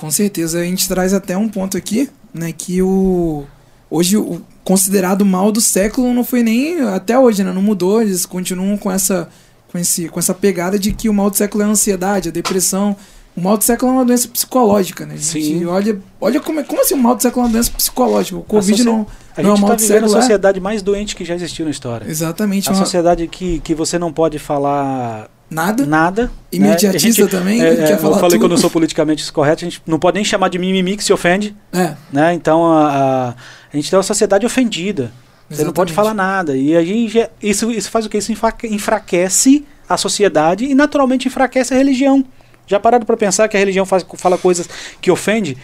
[0.00, 0.60] Com certeza.
[0.60, 2.52] A gente traz até um ponto aqui, né?
[2.56, 3.44] Que o.
[3.90, 6.80] Hoje, o considerado mal do século não foi nem.
[6.80, 7.52] Até hoje, né?
[7.52, 8.00] Não mudou.
[8.00, 9.28] Eles continuam com essa,
[9.70, 12.32] com esse, com essa pegada de que o mal do século é a ansiedade, a
[12.32, 12.96] depressão.
[13.36, 15.16] O mal do século é uma doença psicológica, né?
[15.16, 15.64] Gente Sim.
[15.66, 18.36] olha, olha como, é- como assim o mal do século é uma doença psicológica?
[18.38, 20.16] O Covid não, A não é o gente mal está do vivendo a século.
[20.16, 20.20] é?
[20.22, 22.06] sociedade mais doente que já existiu na história.
[22.10, 22.68] Exatamente.
[22.68, 25.84] A uma- sociedade que, que você não pode falar Nada.
[25.84, 26.22] nada.
[26.24, 26.30] né?
[26.52, 27.60] Imediatista gente- também.
[27.60, 28.48] É, é, eu falei que eu tudo.
[28.50, 31.56] não sou politicamente correto, a gente não pode nem chamar de mimimi que se ofende,
[31.72, 32.32] É, né?
[32.34, 35.10] Então a, a, a gente tem uma sociedade ofendida.
[35.48, 35.94] Você não pode exatamente.
[35.94, 36.56] falar nada.
[36.56, 38.16] E a gente, já- isso, isso faz o que?
[38.18, 42.24] Isso enfra- enfraquece a sociedade e naturalmente enfraquece a religião.
[42.70, 44.68] Já pararam para pensar que a religião faz, fala coisas
[45.00, 45.58] que ofende?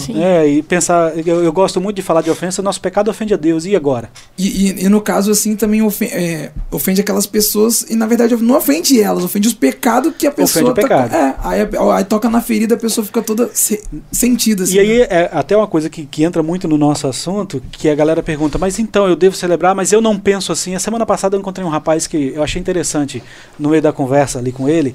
[0.00, 0.20] Sim.
[0.22, 3.36] É, e pensar, eu, eu gosto muito de falar de ofensa, nosso pecado ofende a
[3.36, 4.10] Deus, e agora?
[4.36, 4.46] E,
[4.82, 8.56] e- e no caso, assim, também ofen- é, ofende aquelas pessoas, e na verdade não
[8.56, 11.10] ofende elas, ofende os pecados que a pessoa o pecado.
[11.10, 14.64] Tá, é, aí, aí toca na ferida, a pessoa fica toda se- sentida.
[14.64, 15.06] Assim, E aí né?
[15.10, 18.58] é até uma coisa que, que entra muito no nosso assunto, que a galera pergunta,
[18.58, 20.74] mas então eu devo celebrar, mas eu não penso assim.
[20.74, 23.22] A semana passada eu encontrei um rapaz que eu achei interessante
[23.58, 24.94] no meio da conversa ali com ele,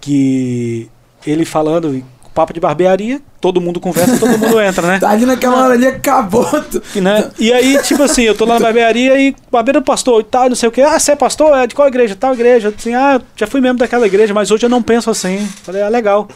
[0.00, 0.88] que
[1.26, 2.02] ele falando,
[2.34, 4.98] papo de barbearia, todo mundo conversa, todo mundo entra, né?
[4.98, 6.48] Tá ali naquela hora ali, acabou.
[6.94, 7.30] E, né?
[7.38, 10.56] e aí, tipo assim, eu tô lá na barbearia e barbeiro pastor e tal, não
[10.56, 10.80] sei o que.
[10.80, 11.56] Ah, você é pastor?
[11.56, 12.16] É de qual igreja?
[12.16, 12.72] Tal igreja.
[12.76, 15.38] Assim, ah, já fui membro daquela igreja, mas hoje eu não penso assim.
[15.62, 16.28] Falei, ah, legal.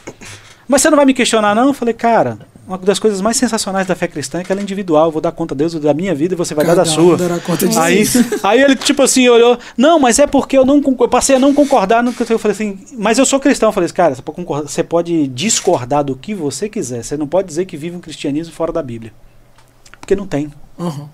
[0.69, 1.69] Mas você não vai me questionar, não?
[1.69, 4.63] Eu falei, cara, uma das coisas mais sensacionais da fé cristã é que ela é
[4.63, 5.07] individual.
[5.07, 6.91] Eu vou dar conta a Deus da minha vida e você vai dar da Cada
[6.93, 7.17] um sua.
[7.79, 8.05] Aí,
[8.43, 11.53] aí ele, tipo assim, olhou, não, mas é porque eu não eu passei a não
[11.55, 13.69] concordar no que eu falei assim, mas eu sou cristão.
[13.69, 17.03] Eu falei assim, cara, você pode, concordar- você pode discordar do que você quiser.
[17.03, 19.13] Você não pode dizer que vive um cristianismo fora da Bíblia.
[20.01, 20.51] Porque não tem.
[20.79, 21.09] Aham,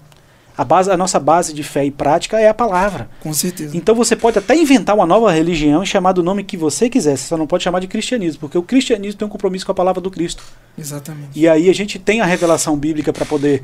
[0.61, 3.09] A, base, a nossa base de fé e prática é a palavra.
[3.21, 3.75] com certeza.
[3.75, 7.17] Então você pode até inventar uma nova religião e chamar do nome que você quiser,
[7.17, 9.75] você só não pode chamar de cristianismo, porque o cristianismo tem um compromisso com a
[9.75, 10.43] palavra do Cristo.
[10.77, 11.31] Exatamente.
[11.35, 13.63] E aí a gente tem a revelação bíblica para poder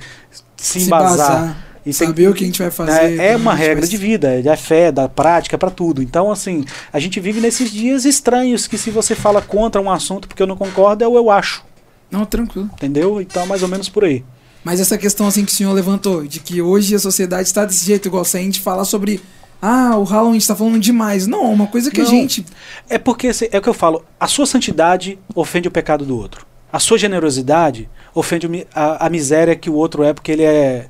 [0.57, 1.57] se embasar.
[1.83, 3.21] E tem- saber o que a gente vai fazer.
[3.21, 6.03] é, é uma regra vai- de vida, é da fé, da prática, para tudo.
[6.03, 10.27] Então, assim, a gente vive nesses dias estranhos que se você fala contra um assunto
[10.27, 11.63] porque eu não concordo, é o eu acho,
[12.11, 12.71] Não, tranquilo.
[12.73, 13.21] entendeu?
[13.21, 14.25] Então, mais ou menos por aí.
[14.67, 17.87] Mas essa questão assim que o senhor levantou, de que hoje a sociedade está desse
[17.87, 19.21] jeito, igual se a gente falar sobre.
[19.63, 21.29] Ah, o Halloween está falando demais.
[21.29, 22.11] Não, uma coisa que a Não.
[22.11, 22.45] gente.
[22.91, 26.19] É porque se- é o que eu falo, a sua santidade ofende o pecado do
[26.19, 26.45] outro.
[26.73, 30.89] A sua generosidade ofende a, a miséria que o outro é porque ele é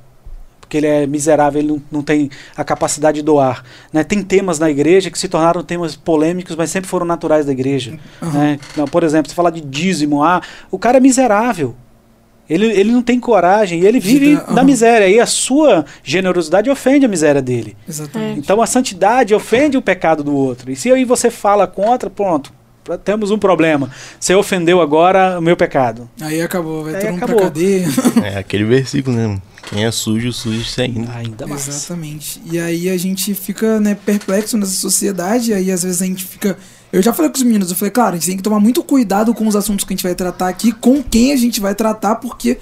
[0.59, 3.63] porque ele é miserável, ele não, não tem a capacidade de doar.
[3.93, 4.03] Né?
[4.03, 7.97] Tem temas na igreja que se tornaram temas polêmicos, mas sempre foram naturais da igreja.
[8.21, 8.33] Aham.
[8.37, 8.59] né?
[8.73, 11.75] Então, por exemplo, se falar de dízimo, ah, o cara é miserável.
[12.49, 14.63] Ele, ele não tem coragem e ele vive da aham.
[14.63, 15.07] miséria.
[15.07, 17.75] E a sua generosidade ofende a miséria dele.
[17.87, 18.39] Exatamente.
[18.39, 20.71] Então a santidade ofende o pecado do outro.
[20.71, 22.53] E se aí você fala contra, pronto,
[23.03, 23.89] temos um problema.
[24.19, 26.07] Você ofendeu agora o meu pecado.
[26.21, 27.43] Aí acabou, vai Aí todo mundo pra acabou.
[27.43, 27.87] cadeia.
[28.23, 29.41] É aquele versículo, né?
[29.69, 31.11] Quem é sujo, sujo se ainda.
[31.13, 31.67] Ainda mais.
[31.67, 32.41] Exatamente.
[32.49, 36.23] E aí a gente fica, né, perplexo nessa sociedade, e aí às vezes a gente
[36.23, 36.57] fica.
[36.93, 38.81] Eu já falei com os meninos, eu falei, claro, a gente tem que tomar muito
[38.81, 41.75] cuidado com os assuntos que a gente vai tratar aqui, com quem a gente vai
[41.75, 42.57] tratar, porque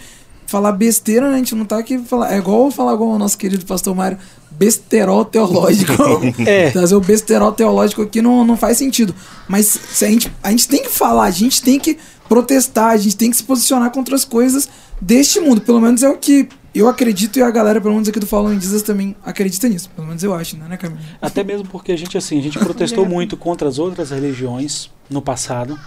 [0.47, 2.33] falar besteira, né, a gente não tá aqui falar.
[2.33, 4.17] É igual falar igual o nosso querido pastor Mário,
[4.57, 5.93] besterol teológico.
[6.45, 6.69] É.
[6.71, 9.13] Trazer o besterol teológico aqui não, não faz sentido.
[9.47, 12.97] Mas se a, gente, a gente tem que falar, a gente tem que protestar, a
[12.97, 14.67] gente tem que se posicionar contra as coisas
[14.99, 15.61] deste mundo.
[15.61, 18.61] Pelo menos é o que eu acredito e a galera, pelo menos aqui do Falando
[18.61, 19.89] Jesus, também acredita nisso.
[19.95, 20.99] Pelo menos eu acho, né, né Camila?
[21.21, 25.21] Até mesmo porque a gente assim, a gente protestou muito contra as outras religiões no
[25.21, 25.79] passado.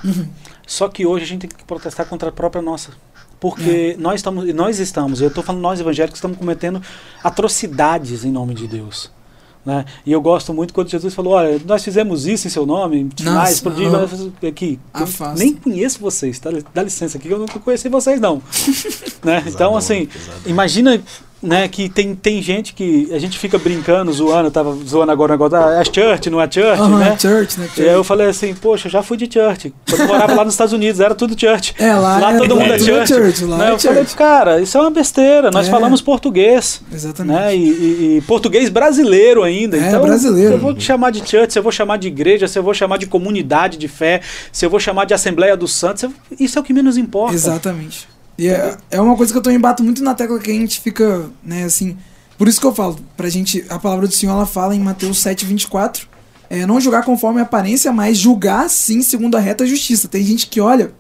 [0.67, 2.93] Só que hoje a gente tem que protestar contra a própria nossa.
[3.41, 6.83] Porque nós estamos, nós estamos, eu estou falando nós evangélicos estamos cometendo
[7.23, 9.11] atrocidades em nome de Deus.
[9.65, 9.85] Né?
[10.07, 13.61] E eu gosto muito quando Jesus falou: Olha, nós fizemos isso em seu nome, mais
[13.61, 13.73] por
[14.49, 14.81] aqui.
[14.95, 15.39] eu Afasta.
[15.39, 16.51] nem conheço vocês, tá?
[16.73, 18.43] dá licença aqui, eu nunca conheci vocês, não.
[19.23, 19.45] né?
[19.47, 20.09] Então, assim,
[20.47, 21.03] imagina
[21.43, 25.35] né, que tem, tem gente que a gente fica brincando, zoando, tava zoando agora o
[25.35, 27.17] negócio, ah, é church, não é church, Aham, né?
[27.19, 27.69] church, né?
[27.77, 29.73] E aí eu falei assim, poxa, eu já fui de church.
[29.89, 31.75] Quando eu morava lá nos Estados Unidos, era tudo church.
[31.79, 33.09] É, lá é- todo mundo é é, church.
[33.15, 33.69] church, lá Né?
[33.69, 34.17] é eu falei, church.
[34.17, 35.51] cara, isso é uma besteira.
[35.51, 35.71] Nós É.
[35.71, 36.83] falamos português.
[36.93, 37.39] Exatamente.
[37.39, 37.57] Né?
[37.57, 39.77] E, e- e português brasileiro ainda.
[39.77, 40.49] É, então, brasileiro.
[40.49, 42.63] se eu vou te chamar de church, se eu vou chamar de igreja, se eu
[42.63, 44.21] vou chamar de comunidade de fé,
[44.53, 47.35] se eu vou chamar de Assembleia dos Santos, eu- isso é o que menos importa.
[47.35, 48.09] Exatamente.
[48.39, 50.81] E é, é uma coisa que eu também bato muito na tecla que a gente
[50.81, 51.99] fica, né, assim.
[52.39, 55.19] Por isso que eu falo, pra gente, a palavra do Senhor ela fala em Mateus
[55.19, 56.09] 7, 24.
[56.49, 60.07] É, não julgar conforme a aparência, mas julgar sim segundo a reta justiça.
[60.07, 60.93] Tem gente que olha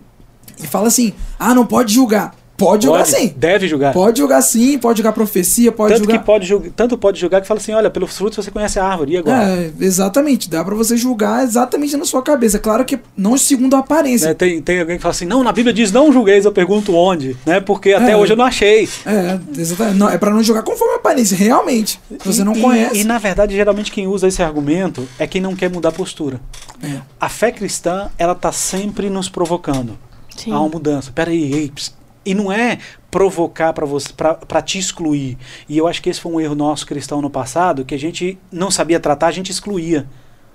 [0.62, 2.35] e fala assim: ah, não pode julgar.
[2.59, 3.33] Pode julgar sim.
[3.37, 3.92] Deve julgar.
[3.92, 6.18] Pode julgar sim, pode julgar profecia, pode tanto, julgar.
[6.18, 8.85] que pode julgar, tanto pode julgar que fala assim, olha, pelos frutos você conhece a
[8.85, 9.44] árvore, e agora?
[9.44, 10.51] É, exatamente.
[10.51, 12.59] Dá pra você julgar exatamente na sua cabeça.
[12.59, 14.29] Claro que não segundo a aparência.
[14.29, 16.94] Né, tem, tem alguém que fala assim, não, na Bíblia diz não julgueis, eu pergunto
[16.94, 17.61] onde, né?
[17.61, 18.16] Porque até É.
[18.16, 18.88] hoje eu não achei.
[19.07, 19.97] É, exatamente.
[19.97, 22.01] Não, é pra não julgar conforme a aparência, realmente.
[22.25, 22.99] Você não E- conhece.
[22.99, 26.40] E, na verdade, geralmente quem usa esse argumento é quem não quer mudar a postura.
[26.83, 26.99] É.
[27.21, 29.97] A fé cristã, ela tá sempre nos provocando
[30.37, 30.53] Sim.
[30.53, 31.11] a uma mudança.
[31.14, 31.97] Peraí, ei, ps-
[32.30, 32.78] e não é
[33.10, 35.36] provocar para você, para te excluir.
[35.68, 38.38] E eu acho que esse foi um erro nosso cristão no passado, que a gente
[38.52, 40.06] não sabia tratar, a gente excluía.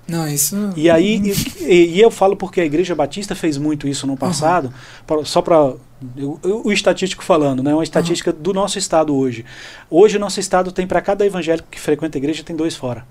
[0.08, 0.56] Não, isso.
[0.76, 1.22] E aí,
[1.62, 4.74] e, e eu falo porque a Igreja Batista fez muito isso no passado,
[5.08, 5.76] pra- só para
[6.66, 7.74] o estatístico falando, né?
[7.74, 9.46] Uma estatística do nosso estado hoje.
[9.90, 13.06] Hoje o nosso estado tem para cada evangélico que frequenta a igreja tem dois fora.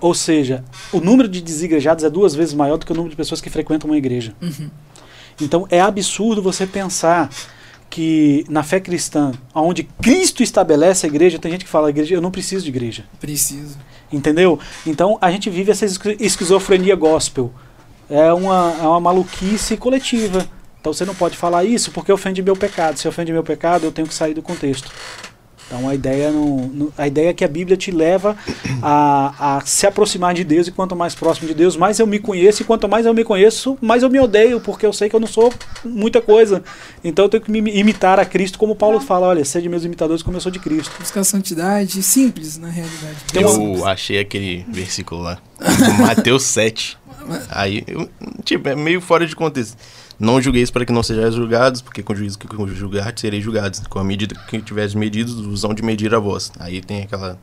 [0.00, 3.16] Ou seja, o número de desigrejados é duas vezes maior do que o número de
[3.16, 4.34] pessoas que frequentam uma igreja.
[5.40, 7.30] Então é absurdo você pensar
[7.88, 12.20] que na fé cristã, onde Cristo estabelece a igreja, tem gente que fala, igreja, eu
[12.20, 13.04] não preciso de igreja.
[13.20, 13.78] Preciso.
[14.12, 14.58] Entendeu?
[14.86, 17.52] Então a gente vive essa esqui- esquizofrenia gospel.
[18.08, 20.46] É uma, é uma maluquice coletiva.
[20.80, 22.98] Então você não pode falar isso porque ofende meu pecado.
[22.98, 24.90] Se ofende meu pecado, eu tenho que sair do contexto.
[25.66, 28.36] Então a ideia, não, não- a ideia é que a Bíblia te leva
[28.82, 32.18] a, a se aproximar de Deus e quanto mais próximo de Deus, mais eu me
[32.20, 35.16] conheço e quanto mais eu me conheço, mais eu me odeio, porque eu sei que
[35.16, 35.52] eu não sou
[35.84, 36.62] muita coisa.
[37.02, 40.22] Então eu tenho que me imitar a Cristo, como Paulo fala, olha, sede meus imitadores
[40.22, 40.92] como eu sou de Cristo.
[41.00, 43.16] Buscar santidade simples, na realidade.
[43.34, 45.38] Eu achei aquele versículo lá.
[46.00, 46.96] Mateus 7.
[47.50, 48.08] Aí, eu-
[48.44, 49.76] tipo, é meio fora de contexto.
[50.18, 53.80] Não julgueis para que não sejais julgados, porque com o juízo que julgar, sereis julgados.
[53.88, 56.50] Com a medida que tiveres medidos, vos hão de medir a vós.
[56.58, 57.38] Aí tem aquela.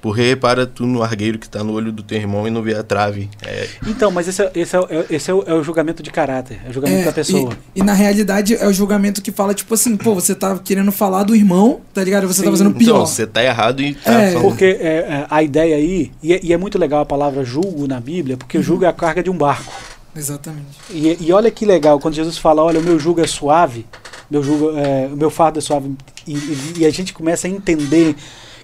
[0.00, 2.74] Porque repara tu no argueiro que está no olho do teu irmão e não vê
[2.74, 3.30] a trave.
[3.46, 6.02] É, Então, mas esse, é, esse, é, o- é- esse é, o, é o julgamento
[6.02, 7.52] de caráter, é o julgamento É, da pessoa.
[7.72, 10.90] E, e na realidade é o julgamento que fala, tipo assim, pô, você tá querendo
[10.90, 12.26] falar do irmão, tá ligado?
[12.26, 12.50] Você tá Sim.
[12.50, 12.96] fazendo pior.
[12.96, 14.32] Então, você tá errado e tá É.
[14.32, 14.48] falando.
[14.48, 17.86] Porque é, é, a ideia aí, e é, e é muito legal a palavra julgo
[17.86, 18.62] na Bíblia, porque Uhum.
[18.64, 19.72] julgo é a carga de um barco.
[20.16, 20.78] Exatamente.
[20.90, 23.86] E, e olha que legal, quando Jesus fala, olha, o meu jugo é suave,
[24.30, 25.92] meu jugo, é, o meu fardo é suave,
[26.26, 28.14] e, e- e a gente começa a entender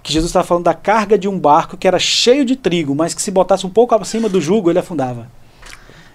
[0.03, 3.15] que Jesus está falando da carga de um barco que era cheio de trigo, mas
[3.15, 5.29] que se botasse um pouco acima do jugo, ele afundava.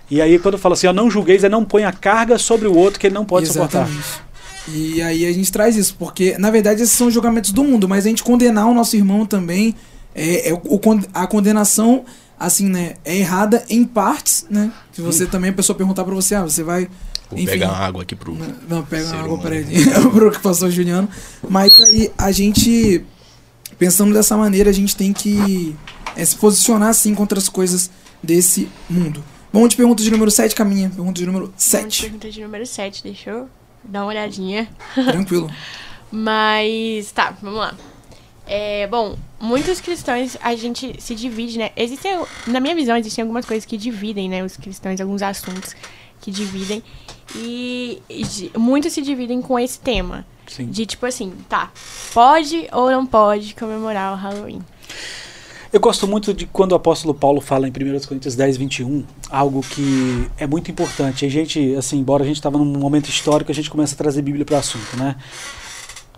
[0.09, 2.75] E aí quando fala assim, ó, não julgueis, é não põe a carga sobre o
[2.75, 3.87] outro que ele não pode suportar.
[4.67, 8.05] E aí a gente traz isso, porque na verdade esses são julgamentos do mundo, mas
[8.05, 9.75] a gente condenar o nosso irmão também
[10.15, 10.61] é, é
[11.13, 12.05] a condenação
[12.45, 14.71] assim, né, é errada em partes, né?
[14.91, 16.89] Se você também a pessoa perguntar pra você, ah, você vai
[17.29, 17.51] Vou enfim.
[17.51, 18.35] pegar uma água aqui pro.
[18.35, 19.73] Não, Não, pega uma água pra ele.
[20.11, 21.09] pro que passou o Juliano.
[21.49, 23.03] Mas aí a gente,
[23.79, 25.75] pensando dessa maneira, a gente tem que
[26.15, 27.89] é, se posicionar assim contra as coisas
[28.21, 29.23] desse mundo.
[29.51, 30.89] Vamos de pergunta de número 7, caminha.
[30.89, 32.01] Pergunta de número Vamos de 7.
[32.01, 33.49] pergunta de número 7, deixa eu
[33.83, 34.67] dar uma olhadinha.
[34.93, 35.49] Tranquilo.
[36.11, 37.73] Mas, tá, vamos lá.
[38.45, 41.71] É, bom, muitos cristãos, a gente se divide, né?
[41.75, 44.41] Existem, na minha visão, existem algumas coisas que dividem, né?
[44.41, 45.75] Os cristãos, alguns assuntos
[46.21, 46.81] que dividem.
[47.35, 50.25] E, e muitos se dividem com esse tema.
[50.47, 50.67] Sim.
[50.67, 51.71] De tipo assim, tá,
[52.13, 54.61] pode ou não pode comemorar o Halloween?
[55.71, 57.73] Eu gosto muito de quando o apóstolo Paulo fala em 1
[58.07, 61.25] Coríntios 10, 21, algo que é muito importante.
[61.25, 64.21] A gente, assim, embora a gente estava num momento histórico, a gente começa a trazer
[64.21, 65.15] Bíblia para o assunto, né?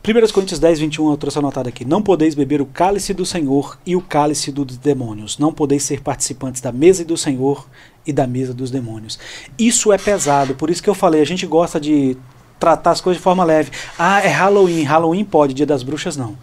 [0.06, 1.84] 1 Coríntios 10, 21, eu trouxe anotado aqui.
[1.84, 5.40] Não podeis beber o cálice do Senhor e o cálice dos demônios.
[5.40, 7.68] Não podeis ser participantes da mesa do Senhor
[8.06, 9.18] e da mesa dos demônios.
[9.58, 12.16] Isso é pesado, por isso que eu falei, a gente gosta de
[12.60, 13.72] tratar as coisas de forma leve.
[13.98, 14.84] Ah, é Halloween.
[14.84, 16.38] Halloween pode, dia das bruxas não.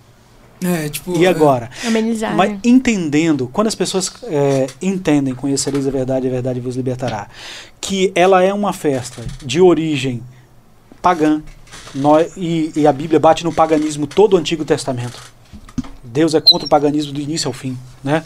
[0.64, 1.16] É, tipo.
[1.16, 1.70] E agora?
[1.87, 2.35] Amenizar.
[2.37, 2.59] Mas né?
[2.64, 7.29] entendendo, quando as pessoas é, entendem, conhecereis a verdade, a verdade vos libertará,
[7.81, 10.20] que ela é uma festa de origem
[11.01, 11.42] pagã,
[11.95, 15.21] nó- e, e a Bíblia bate no paganismo todo o Antigo Testamento.
[16.05, 18.23] Deus é contra o paganismo do início ao fim, né?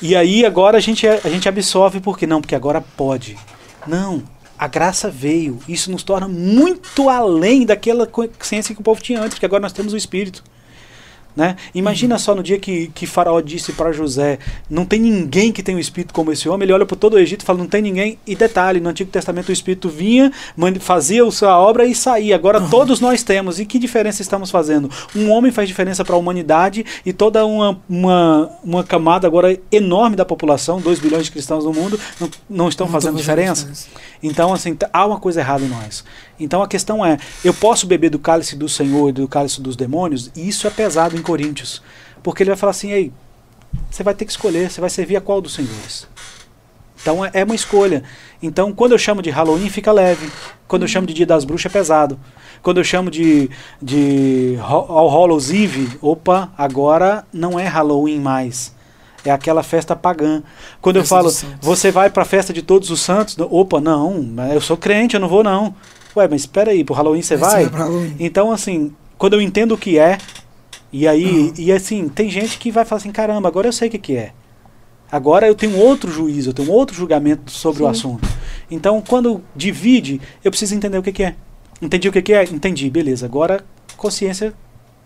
[0.00, 3.36] E aí agora a gente, é- a gente absorve porque não, porque agora pode.
[3.86, 4.22] Não,
[4.58, 5.58] a graça veio.
[5.68, 9.72] Isso nos torna muito além daquela consciência que o povo tinha antes, porque agora nós
[9.72, 10.44] temos o Espírito.
[11.36, 11.54] Né?
[11.72, 15.78] Imagina só no dia que, que Faraó disse para José: Não tem ninguém que tenha
[15.78, 16.64] um espírito como esse homem.
[16.66, 18.18] Ele olha para todo o Egito e fala: Não tem ninguém.
[18.26, 20.32] E detalhe: no Antigo Testamento o espírito vinha,
[20.80, 22.34] fazia a sua obra e saía.
[22.34, 23.60] Agora todos nós temos.
[23.60, 24.90] E que diferença estamos fazendo?
[25.14, 30.16] Um homem faz diferença para a humanidade e toda uma, uma, uma camada agora enorme
[30.16, 33.70] da população 2 bilhões de cristãos no mundo não, não estão Não fazendo tô diferença.
[34.22, 36.04] Então, assim, t- há uma coisa errada em nós.
[36.38, 39.76] Então a questão é: eu posso beber do cálice do Senhor e do cálice dos
[39.76, 40.30] demônios?
[40.36, 41.82] E isso é pesado em Coríntios.
[42.22, 43.12] Porque ele vai falar assim: ei,
[43.90, 46.06] você vai ter que escolher, você vai servir a qual dos senhores?
[47.00, 48.02] Então é é uma escolha.
[48.42, 50.30] Então, quando eu chamo de Halloween, fica leve.
[50.66, 52.18] Quando eu chamo de Dia das Bruxas, é pesado.
[52.62, 58.74] Quando eu chamo de, de All Hallows Eve, opa, agora não é Halloween mais.
[59.24, 60.42] É aquela festa pagã.
[60.80, 61.58] Quando eu Festa falo, dos Santos.
[61.60, 63.36] você vai para a festa de todos os santos?
[63.38, 65.74] Opa, não, eu sou crente, eu não vou não.
[66.18, 67.68] Ué, mas espera aí, pro Halloween você vai?
[67.68, 68.14] pra Halloween.
[68.18, 70.18] Então, assim, quando eu entendo o que é,
[70.92, 71.52] e aí, Uhum.
[71.58, 74.16] e assim, tem gente que vai falar assim, caramba, agora eu sei o que, que
[74.16, 74.32] é.
[75.10, 77.90] Agora eu tenho outro juízo, eu tenho outro julgamento sobre o Sim.
[77.90, 78.28] assunto.
[78.70, 81.34] Então, quando divide, eu preciso entender o que, que é.
[81.80, 82.42] Entendi o que, que é?
[82.44, 83.24] Entendi, beleza.
[83.24, 83.64] Agora,
[83.96, 84.52] consciência.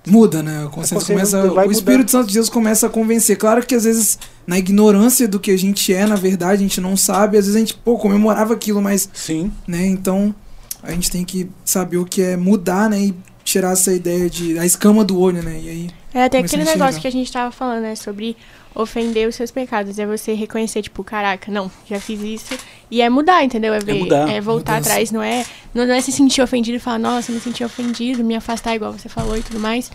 [0.05, 0.65] Muda, né?
[0.65, 1.71] A consciência consciência começa, vai o.
[1.71, 3.37] Espírito Santo de Deus começa a convencer.
[3.37, 6.81] Claro que às vezes, na ignorância do que a gente é, na verdade, a gente
[6.81, 7.39] não sabe.
[7.39, 9.53] Às vezes a gente, pô, comemorava aquilo, mas, Sim.
[9.69, 9.87] né?
[9.87, 10.35] Então,
[10.83, 13.01] a gente tem que saber o que é mudar, né?
[13.01, 13.15] E
[13.45, 14.59] tirar essa ideia de.
[14.59, 15.61] a escama do olho, né?
[15.63, 15.91] E aí.
[16.15, 17.95] É até aquele a negócio que a gente tava falando, né?
[17.95, 18.37] Sobre
[18.75, 19.99] ofender os seus pecados.
[19.99, 22.59] É você reconhecer, tipo, caraca, não, já fiz isso.
[22.91, 23.73] E é mudar, entendeu?
[23.73, 24.29] É, ver, mudar.
[24.29, 24.91] é voltar Mudança.
[24.91, 28.35] atrás, não é, não é se sentir ofendido e falar, nossa, me senti ofendido, me
[28.35, 29.91] afastar igual você falou e tudo mais.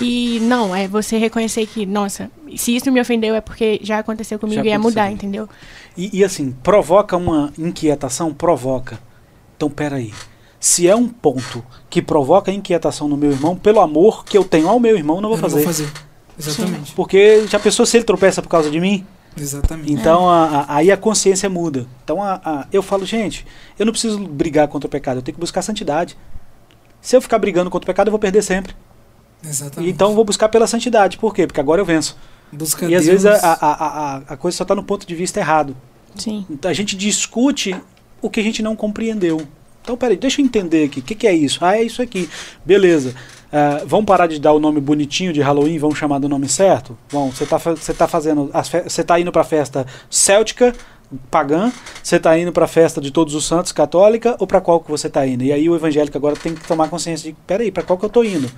[0.00, 4.38] E não, é você reconhecer que, nossa, se isso me ofendeu é porque já aconteceu
[4.38, 5.28] comigo Já e é mudar, aconteceu.
[5.28, 5.48] entendeu?
[5.96, 8.32] E, e assim, provoca uma inquietação?
[8.34, 8.98] Provoca.
[9.62, 10.12] Então, peraí.
[10.58, 14.68] Se é um ponto que provoca inquietação no meu irmão, pelo amor que eu tenho
[14.68, 15.56] ao meu irmão, não vou Eu fazer.
[15.56, 15.92] Não vou fazer.
[16.38, 16.92] Exatamente.
[16.94, 19.06] Porque já pensou se ele tropeça por causa de mim?
[19.36, 19.92] Exatamente.
[19.92, 21.86] Então a- a- aí a consciência muda.
[22.04, 23.46] Então a- a- eu falo, gente,
[23.78, 26.16] eu não preciso brigar contra o pecado, eu tenho que buscar santidade.
[27.00, 28.74] Se eu ficar brigando contra o pecado, eu vou perder sempre.
[29.44, 29.90] Exatamente.
[29.92, 31.18] Então eu vou buscar pela santidade.
[31.18, 31.46] Por quê?
[31.46, 32.16] Porque agora eu venço.
[32.52, 33.22] Busca e às Deus.
[33.22, 35.76] vezes a, a, a, a coisa só está no ponto de vista errado.
[36.16, 36.46] Sim.
[36.50, 37.74] Então a gente discute
[38.22, 39.42] o que a gente não compreendeu.
[39.82, 41.00] Então, peraí, deixa eu entender aqui.
[41.00, 41.58] O que, que é isso?
[41.62, 42.30] Ah, é isso aqui.
[42.64, 43.14] Beleza.
[43.52, 46.96] Ah, vamos parar de dar o nome bonitinho de Halloween, vamos chamar do nome certo?
[47.12, 48.50] Bom, você você tá fazendo.
[48.84, 50.72] Você tá indo para a festa céltica,
[51.30, 51.70] pagã,
[52.02, 54.90] você está indo para a festa de Todos os Santos, católica, ou para qual que
[54.90, 55.44] você está indo?
[55.44, 58.08] E aí o evangélico agora tem que tomar consciência de: peraí, para qual que eu
[58.08, 58.50] estou indo?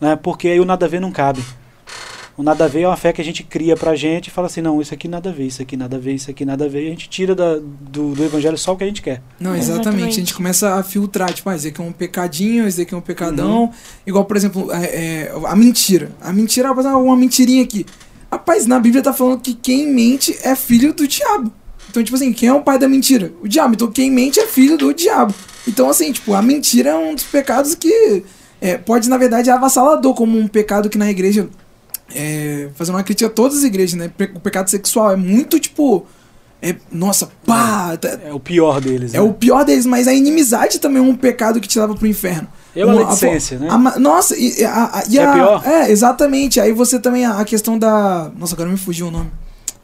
[0.00, 0.16] Né?
[0.16, 1.44] Porque aí o nada a ver não cabe.
[2.36, 4.46] O nada a ver é uma fé que a gente cria pra gente e fala
[4.46, 6.66] assim, não, isso aqui nada a ver, isso aqui nada a ver, isso aqui nada
[6.66, 9.00] a ver, e a gente tira da- do, do evangelho só o que a gente
[9.00, 9.22] quer.
[9.40, 9.80] Não, exatamente.
[9.80, 10.08] Exatamente.
[10.10, 12.96] A gente começa a filtrar, tipo, ah, esse aqui é um pecadinho, esse aqui é
[12.96, 13.70] um pecadão.
[14.06, 16.10] Igual, por exemplo, é, é, a mentira.
[16.20, 17.86] A mentira, rapaz, ah, uma mentirinha aqui.
[18.30, 21.50] Rapaz, na Bíblia tá falando que quem mente é filho do diabo.
[21.88, 23.32] Então, tipo assim, quem é o pai da mentira?
[23.42, 23.72] O diabo.
[23.74, 25.32] Então, quem mente é filho do diabo.
[25.66, 28.24] Então, assim, tipo, a mentira é um dos pecados que
[28.60, 31.48] é, pode, na verdade, é avassalador, como um pecado que na igreja.
[32.14, 34.10] É, fazendo uma crítica a todas as igrejas, né?
[34.34, 36.06] O pecado sexual é muito, tipo.
[36.62, 37.96] É, nossa, pá!
[37.98, 39.12] tá- É o pior deles.
[39.12, 39.22] é né?
[39.22, 42.48] o pior deles, mas a inimizade também é um pecado que te leva pro inferno.
[42.74, 43.68] É uma Uma- maledicência, né?
[43.70, 45.62] a nossa, e, a, a- e É a- pior?
[45.66, 46.58] É, exatamente.
[46.58, 48.30] Aí você também, a, a questão da.
[48.38, 49.30] Nossa, agora me fugiu o nome.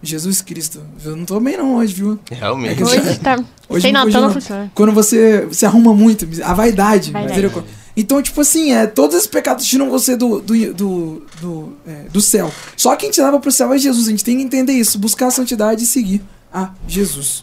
[0.03, 0.81] Jesus Cristo.
[1.05, 2.19] Eu não tô bem não hoje, viu?
[2.31, 2.83] Realmente.
[2.83, 3.39] É Hoje tá.
[3.69, 4.35] Hoje sem não fugiu, não não.
[4.35, 4.73] funciona.
[4.75, 7.13] Quando você se arruma muito, a vaidade.
[7.13, 7.53] Vaidade.
[7.97, 12.21] Então, tipo assim, é, todos esses pecados tiram você do, do, do, do, é, do
[12.21, 12.53] céu.
[12.77, 14.07] Só quem te leva pro céu é Jesus.
[14.07, 17.43] A gente tem que entender isso, buscar a santidade e seguir a Jesus.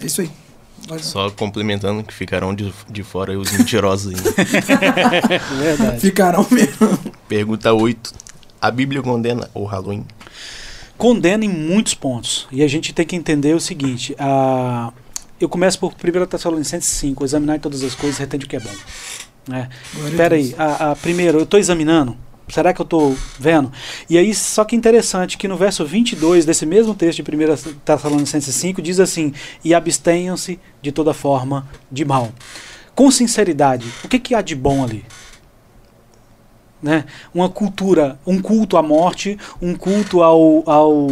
[0.00, 0.30] É isso aí.
[0.86, 1.04] Vai lá.
[1.04, 4.30] Só complementando que ficarão de, de fora os mentirosos ainda.
[5.58, 6.00] Verdade.
[6.00, 6.98] Ficarão mesmo.
[7.28, 8.12] Pergunta 8.
[8.60, 10.04] A Bíblia condena o Halloween?
[10.96, 12.46] Condena em muitos pontos.
[12.52, 14.92] E a gente tem que entender o seguinte: a...
[15.40, 18.60] eu começo por 1 Tessalonicenses 5, examinar todas as coisas e retende o que é
[18.60, 18.70] bom.
[19.50, 19.68] A
[20.08, 22.16] Espera aí, a, a- primeiro, eu estou examinando?
[22.48, 23.72] Será que eu estou vendo?
[24.08, 28.54] E aí, só que interessante que no verso 22 desse mesmo texto de 1 Tessalonicenses
[28.54, 29.32] 5 diz assim:
[29.64, 32.30] E abstenham-se de toda forma de mal.
[32.94, 35.04] Com sinceridade, o que, que há de bom ali?
[36.82, 37.04] Né?
[37.34, 41.06] Uma cultura, um culto à morte, um culto ao, ao,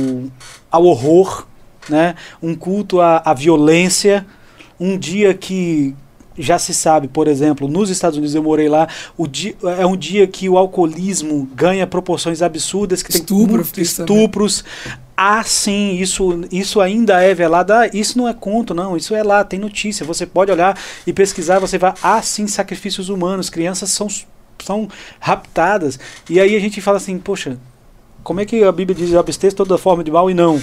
[0.70, 1.46] ao horror,
[1.88, 2.14] né?
[2.42, 4.24] um culto à, à violência,
[4.78, 5.96] um dia que
[6.36, 9.96] já se sabe, por exemplo, nos Estados Unidos eu morei lá, o dia, é um
[9.96, 14.64] dia que o alcoolismo ganha proporções absurdas, que Estupro, tem estupros.
[15.16, 17.72] Ah, sim, isso, isso ainda é velado.
[17.72, 18.96] Ah, isso não é conto, não.
[18.96, 20.04] Isso é lá, tem notícia.
[20.04, 21.94] Você pode olhar e pesquisar, você vai.
[22.02, 23.48] Ah, sim, sacrifícios humanos.
[23.48, 24.08] Crianças são,
[24.64, 24.88] são
[25.20, 26.00] raptadas.
[26.28, 27.56] E aí a gente fala assim, poxa,
[28.24, 30.60] como é que a Bíblia diz abster toda forma de mal e não?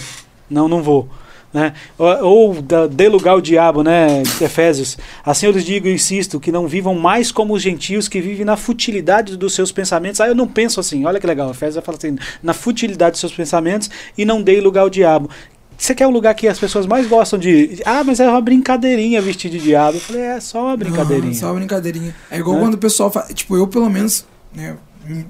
[0.50, 1.08] Não, não vou.
[1.54, 1.74] Né?
[1.98, 4.24] Ou, ou da, dê lugar ao diabo, né?
[4.40, 4.98] Efésios.
[5.26, 8.46] Assim eu lhes digo e insisto, que não vivam mais como os gentios que vivem
[8.46, 10.22] na futilidade dos seus pensamentos.
[10.22, 11.06] Ah, eu não penso assim.
[11.06, 11.52] Olha que legal.
[11.52, 15.30] Efésios vai falar assim, na futilidade dos seus pensamentos e não dê lugar ao diabo.
[15.78, 17.82] Você quer o lugar que as pessoas mais gostam de.
[17.84, 19.98] Ah, mas é uma brincadeirinha vestir de diabo.
[19.98, 21.34] Eu falei, é só uma brincadeirinha.
[21.34, 22.16] Não, só uma brincadeirinha.
[22.30, 22.62] É igual Né?
[22.62, 23.34] quando o pessoal fala.
[23.34, 24.78] Tipo, eu pelo menos, né?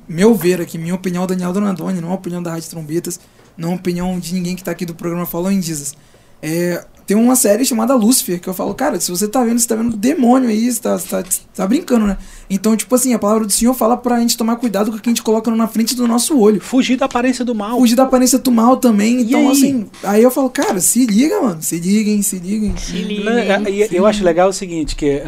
[0.08, 3.18] Meu ver aqui, minha opinião, Daniel Donadoni, não a opinião da Rádio Trombetas,
[3.56, 5.96] não a opinião de ninguém que tá aqui do programa Falou em Jesus.
[6.42, 9.68] É, tem uma série chamada Lucifer, que eu falo, cara, se você tá vendo, você
[9.68, 12.18] tá vendo demônio aí, você tá, você tá, você tá brincando, né?
[12.50, 15.10] Então, tipo assim, a palavra do Senhor fala pra gente tomar cuidado com o que
[15.10, 16.62] a gente coloca na frente do nosso olho.
[16.62, 17.78] Fugir da aparência do mal.
[17.78, 19.20] Fugir da aparência do mal também.
[19.20, 19.52] E Então, aí?
[19.52, 21.62] assim, aí eu falo, cara, se liga, mano.
[21.62, 22.76] Se liguem, se liguem.
[22.78, 23.70] Se liga.
[23.70, 25.22] e- e eu acho legal o seguinte, que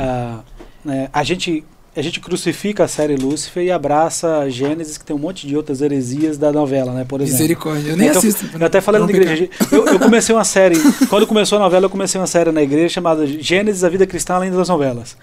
[0.85, 1.63] né, a gente
[1.95, 5.81] a gente crucifica a série Lúcifer e abraça Gênesis, que tem um monte de outras
[5.81, 7.05] heresias da novela, né?
[7.07, 7.39] Por exemplo.
[7.39, 7.91] Misericórdia.
[7.91, 8.49] Eu nem Então, assisto.
[8.59, 9.49] Eu até falei Não na igreja.
[9.71, 10.75] Eu, eu comecei uma série.
[11.07, 14.35] quando começou a novela, eu comecei uma série na igreja chamada Gênesis, a vida cristã
[14.35, 15.15] além das novelas.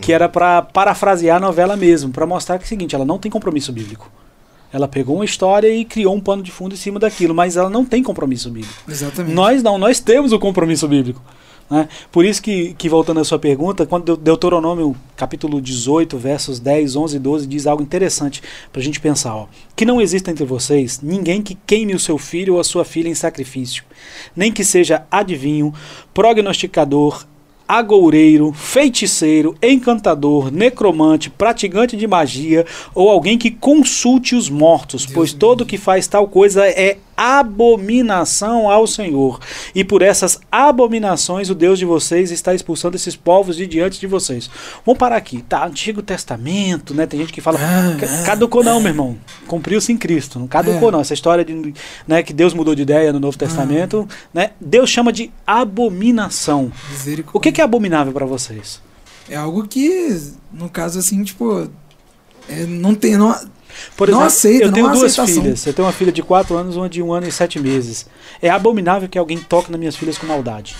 [0.00, 3.18] Que era para parafrasear a novela mesmo, para mostrar que é o seguinte, ela não
[3.18, 4.08] tem compromisso bíblico.
[4.72, 7.68] Ela pegou uma história e criou um pano de fundo em cima daquilo, mas ela
[7.68, 8.74] não tem compromisso bíblico.
[8.88, 9.34] Exatamente.
[9.34, 11.20] Nós não, nós temos o compromisso bíblico.
[11.70, 11.88] Né?
[12.12, 17.16] Por isso que, que, voltando à sua pergunta, quando Deuteronômio capítulo 18, versos 10, 11
[17.16, 18.42] e 12, diz algo interessante
[18.72, 19.34] para a gente pensar.
[19.34, 19.46] Ó.
[19.74, 23.08] Que não exista entre vocês ninguém que queime o seu filho ou a sua filha
[23.08, 23.84] em sacrifício,
[24.36, 25.72] nem que seja adivinho,
[26.12, 27.24] prognosticador,
[27.66, 35.64] agoureiro, feiticeiro, encantador, necromante, praticante de magia ou alguém que consulte os mortos, pois todo
[35.64, 39.40] que faz tal coisa é abominação ao Senhor.
[39.74, 44.06] E por essas abominações o Deus de vocês está expulsando esses povos de diante de
[44.06, 44.50] vocês.
[44.84, 45.66] Vamos parar aqui, tá?
[45.66, 47.06] Antigo Testamento, né?
[47.06, 48.24] Tem gente que fala, ah, ah.
[48.24, 49.16] caducou não, meu irmão.
[49.46, 50.38] Cumpriu-se em Cristo.
[50.38, 50.92] Não caducou é.
[50.92, 51.00] não.
[51.00, 51.74] Essa história de,
[52.06, 54.14] né, que Deus mudou de ideia no Novo Testamento, ah.
[54.32, 54.50] né?
[54.60, 56.72] Deus chama de abominação.
[57.32, 58.80] O que, que é abominável para vocês?
[59.28, 60.20] É algo que,
[60.52, 61.68] no caso assim, tipo,
[62.48, 63.34] é, não tem, não,
[63.96, 65.42] por exemplo, não aceita, eu tenho duas aceitação.
[65.42, 65.66] filhas.
[65.66, 68.06] Eu tenho uma filha de 4 anos, uma de 1 um ano e 7 meses.
[68.40, 70.76] É abominável que alguém toque nas minhas filhas com maldade.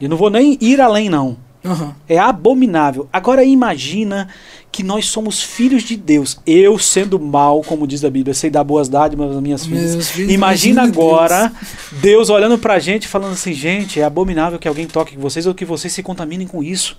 [0.00, 1.36] E não vou nem ir além, não.
[1.64, 1.94] Uhum.
[2.06, 3.08] É abominável.
[3.10, 4.28] Agora imagina
[4.70, 6.38] que nós somos filhos de Deus.
[6.46, 10.10] Eu sendo mal, como diz a Bíblia, sei dar boas dádivas às minhas filhas.
[10.10, 11.50] Filhos, imagina agora
[11.92, 12.02] Deus.
[12.02, 15.54] Deus olhando pra gente falando assim, gente, é abominável que alguém toque com vocês ou
[15.54, 16.98] que vocês se contaminem com isso.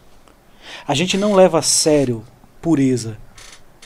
[0.87, 2.23] A gente não leva a sério
[2.59, 3.17] pureza.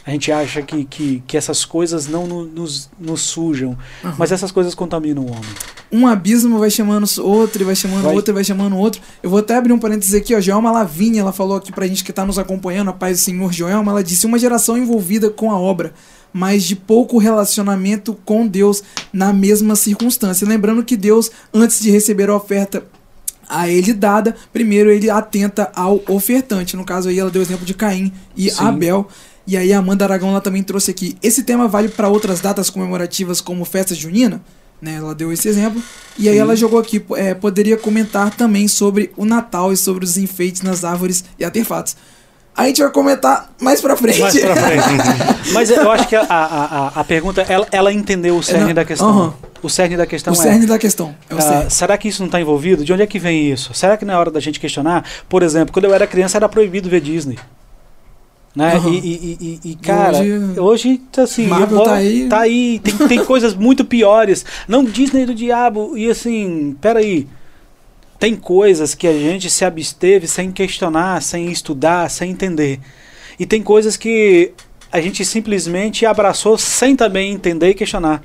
[0.09, 4.13] A gente acha que, que, que essas coisas não nos, nos sujam, uhum.
[4.17, 5.49] mas essas coisas contaminam o homem.
[5.91, 8.15] Um abismo vai chamando outro, e vai chamando vai.
[8.15, 8.99] outro, e vai chamando outro.
[9.21, 10.41] Eu vou até abrir um parênteses aqui, ó.
[10.41, 13.53] Joelma Lavinha, ela falou aqui pra gente que tá nos acompanhando, a paz do Senhor
[13.53, 15.93] Joelma, ela disse: uma geração envolvida com a obra
[16.31, 20.47] mas de pouco relacionamento com Deus na mesma circunstância.
[20.47, 22.83] Lembrando que Deus, antes de receber a oferta
[23.49, 26.77] a ele dada, primeiro ele atenta ao ofertante.
[26.77, 28.63] No caso aí, ela deu o exemplo de Caim e Sim.
[28.63, 29.07] Abel.
[29.49, 31.17] E aí a Amanda Aragão ela também trouxe aqui.
[31.23, 34.39] Esse tema vale para outras datas comemorativas como festa junina?
[34.79, 35.81] Né, ela deu esse exemplo.
[36.19, 40.19] E aí ela jogou aqui, é, poderia comentar também sobre o Natal e sobre os
[40.19, 41.97] enfeites nas árvores e artefatos.
[42.55, 44.21] A gente vai comentar mais pra frente.
[44.21, 44.83] Mais pra frente.
[45.51, 48.73] Mas eu acho que a, a, a, a pergunta, ela, ela entendeu o cerne é,
[48.75, 49.09] da questão.
[49.09, 49.33] Uhum.
[49.63, 50.39] O cerne da questão o é.
[50.39, 51.15] O cerne da questão.
[51.27, 52.85] É uh, será que isso não está envolvido?
[52.85, 53.73] De onde é que vem isso?
[53.73, 55.03] Será que não é hora da gente questionar?
[55.27, 57.39] Por exemplo, quando eu era criança era proibido ver Disney.
[58.55, 58.75] Né?
[58.77, 58.93] Uhum.
[58.93, 62.27] E, e, e, e, cara, hoje, hoje assim, Marvel tá aí.
[62.27, 62.79] Tá aí.
[62.79, 64.45] Tem, tem coisas muito piores.
[64.67, 65.97] Não Disney do diabo.
[65.97, 67.27] E assim, peraí.
[68.17, 72.79] Tem coisas que a gente se absteve sem questionar, sem estudar, sem entender.
[73.39, 74.51] E tem coisas que
[74.91, 78.21] a gente simplesmente abraçou sem também entender e questionar.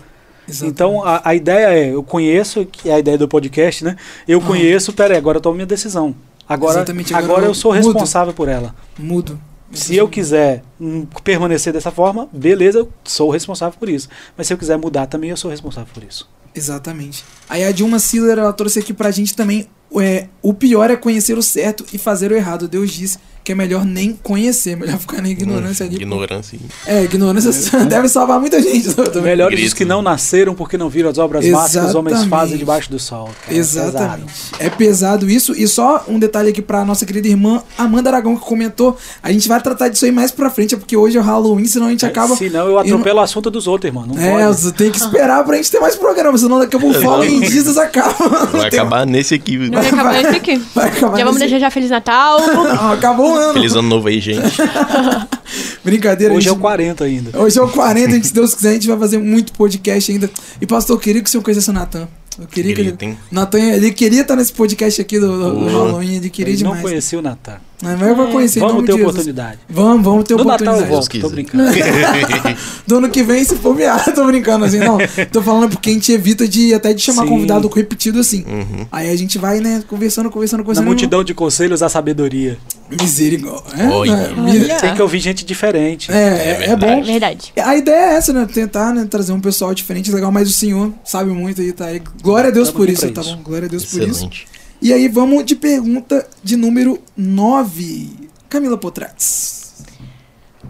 [0.48, 0.72] Exatamente.
[0.72, 3.96] Então a, a, ideia é, eu conheço, que é a ideia do podcast, né?
[4.26, 4.46] Eu uhum.
[4.46, 6.14] conheço, peraí, agora eu tomo minha decisão.
[6.46, 8.36] Agora, agora, agora eu sou responsável mudo.
[8.36, 8.74] por ela.
[8.98, 9.40] Mudo.
[9.74, 14.08] Se eu quiser hum, permanecer dessa forma, beleza, eu sou responsável por isso.
[14.36, 16.28] Mas se eu quiser mudar também, eu sou responsável por isso.
[16.54, 17.24] Exatamente.
[17.48, 19.68] Aí a Dilma Siller, ela trouxe aqui pra gente também
[20.00, 22.68] é, o pior é conhecer o certo e fazer o errado.
[22.68, 25.96] Deus disse que é melhor nem conhecer, melhor ficar na ignorância ali.
[25.96, 26.58] Ignorância.
[26.86, 27.84] É, ignorância é.
[27.84, 28.88] deve salvar muita gente.
[29.22, 32.56] Melhores os que não nasceram porque não viram as obras más que os homens fazem
[32.56, 33.28] debaixo do sol.
[33.44, 33.58] Cara.
[33.58, 34.24] Exatamente.
[34.24, 34.60] É pesado.
[34.60, 35.30] é pesado.
[35.30, 35.52] isso.
[35.52, 38.96] E só um detalhe aqui pra nossa querida irmã Amanda Aragão que comentou.
[39.22, 41.88] A gente vai tratar disso aí mais pra frente, porque hoje é o Halloween, senão
[41.88, 42.34] a gente é, acaba.
[42.34, 44.06] Senão eu atropelo o assunto dos outros, irmão.
[44.06, 44.72] Não é, pode.
[44.72, 47.76] tem que esperar pra gente ter mais programa, senão daqui a pouco o Halloween Jesus
[47.76, 48.46] acaba.
[48.46, 49.58] Vai acabar nesse aqui.
[49.58, 50.62] Não vai acabar nesse aqui.
[50.74, 52.40] Vai acabar já vamos deixar já Feliz Natal.
[52.46, 53.54] Não, acabou o ano.
[53.54, 54.40] Feliz ano novo aí, gente.
[55.84, 56.32] Brincadeira.
[56.34, 56.54] Hoje gente...
[56.54, 57.38] é o 40 ainda.
[57.38, 60.30] Hoje é o 40, se Deus quiser, a gente vai fazer muito podcast ainda.
[60.60, 62.08] E pastor, eu queria que o senhor conhecesse o Natan.
[62.38, 63.18] Eu queria Grita, que ele.
[63.30, 66.76] Natan, ele queria estar nesse podcast aqui do, do, do Halloween, ele queria ele demais.
[66.76, 67.58] não conhecia o Natan.
[67.82, 69.58] Mas eu vou conhecer Vamos ter oportunidade.
[69.68, 70.80] Vamos, vamos ter Do oportunidade.
[70.80, 71.64] Natal eu volto, tô brincando.
[72.86, 74.98] do ano que vem, se for meado, tô brincando assim, não.
[75.30, 77.28] Tô falando porque a gente evita de até de chamar Sim.
[77.28, 78.44] convidado repetido assim.
[78.46, 78.86] Uhum.
[78.90, 80.84] Aí a gente vai, né, conversando, conversando, conversando.
[80.84, 82.58] Na multidão de conselhos, a sabedoria.
[83.00, 83.72] Misericórdia.
[83.76, 86.12] É, Tem que ouvir gente diferente.
[86.12, 86.86] É, é, é, bom.
[86.86, 87.52] É verdade.
[87.56, 88.46] A ideia é essa, né?
[88.52, 92.02] Tentar né, trazer um pessoal diferente, legal, mas o senhor sabe muito aí, tá aí.
[92.22, 93.42] Glória a Deus Tamo por isso, tá bom?
[93.42, 94.12] Glória a Deus Excelente.
[94.12, 94.53] por isso.
[94.84, 98.28] E aí, vamos de pergunta de número 9.
[98.50, 99.82] Camila Potrates.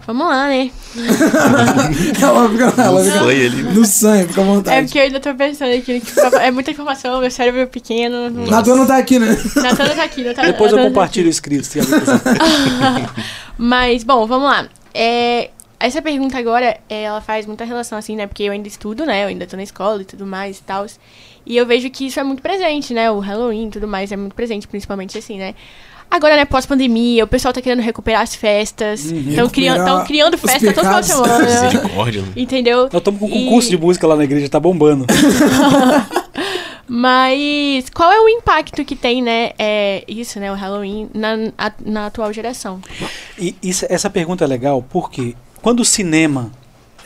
[0.07, 0.71] Vamos lá, né?
[2.23, 3.63] ela fica, ela fica no, ele.
[3.63, 4.77] no sangue, fica à vontade.
[4.77, 6.01] É porque eu ainda tô pensando aqui.
[6.39, 8.29] É muita informação, meu cérebro é pequeno.
[8.49, 9.37] Natan não tá aqui, né?
[9.53, 10.23] Natan não tá aqui.
[10.23, 11.79] Não tá, Depois eu compartilho o escrito, se
[13.59, 14.69] Mas, bom, vamos lá.
[14.93, 18.27] É, essa pergunta agora, ela faz muita relação, assim, né?
[18.27, 19.25] Porque eu ainda estudo, né?
[19.25, 20.85] Eu ainda tô na escola e tudo mais e tal.
[21.45, 23.11] E eu vejo que isso é muito presente, né?
[23.11, 25.53] O Halloween e tudo mais é muito presente, principalmente assim, né?
[26.09, 29.05] Agora, né, pós-pandemia, o pessoal tá querendo recuperar as festas.
[29.05, 29.49] Estão uhum.
[29.49, 31.47] criando, criando festa toda semana.
[32.35, 32.83] Entendeu?
[32.83, 33.71] Nós estamos com um concurso e...
[33.71, 35.05] de música lá na igreja, tá bombando.
[36.87, 41.73] Mas qual é o impacto que tem, né, é, isso, né, o Halloween, na, a-
[41.83, 42.79] na atual geração?
[43.39, 46.51] E isso- essa pergunta é legal porque quando o cinema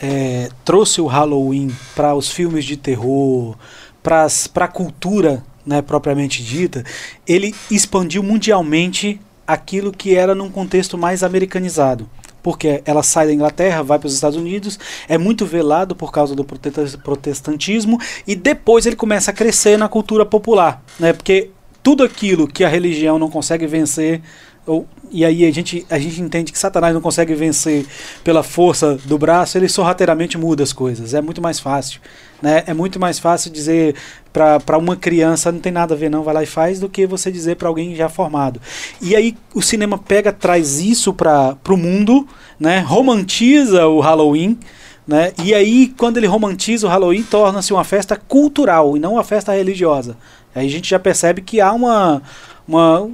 [0.00, 3.56] é, trouxe o Halloween para os filmes de terror,
[4.02, 4.26] para
[4.64, 6.84] a cultura né, propriamente dita,
[7.26, 12.08] ele expandiu mundialmente aquilo que era num contexto mais americanizado.
[12.42, 14.78] Porque ela sai da Inglaterra, vai para os Estados Unidos,
[15.08, 20.24] é muito velado por causa do protestantismo, e depois ele começa a crescer na cultura
[20.24, 20.82] popular.
[20.98, 21.12] Né?
[21.12, 21.50] Porque
[21.82, 24.22] tudo aquilo que a religião não consegue vencer,
[24.66, 27.86] ou, e aí a gente, a gente entende que Satanás não consegue vencer
[28.22, 31.14] pela força do braço, ele sorrateiramente muda as coisas.
[31.14, 32.00] É muito mais fácil.
[32.40, 32.62] Né?
[32.66, 33.94] É muito mais fácil dizer
[34.32, 37.06] para uma criança não tem nada a ver, não, vai lá e faz, do que
[37.06, 38.60] você dizer para alguém já formado.
[39.00, 42.26] E aí o cinema pega, traz isso para o mundo,
[42.58, 42.80] né?
[42.80, 44.58] romantiza o Halloween.
[45.06, 45.32] Né?
[45.42, 49.52] E aí, quando ele romantiza o Halloween, torna-se uma festa cultural e não uma festa
[49.52, 50.16] religiosa.
[50.54, 52.22] Aí a gente já percebe que há uma,
[52.68, 53.10] uma,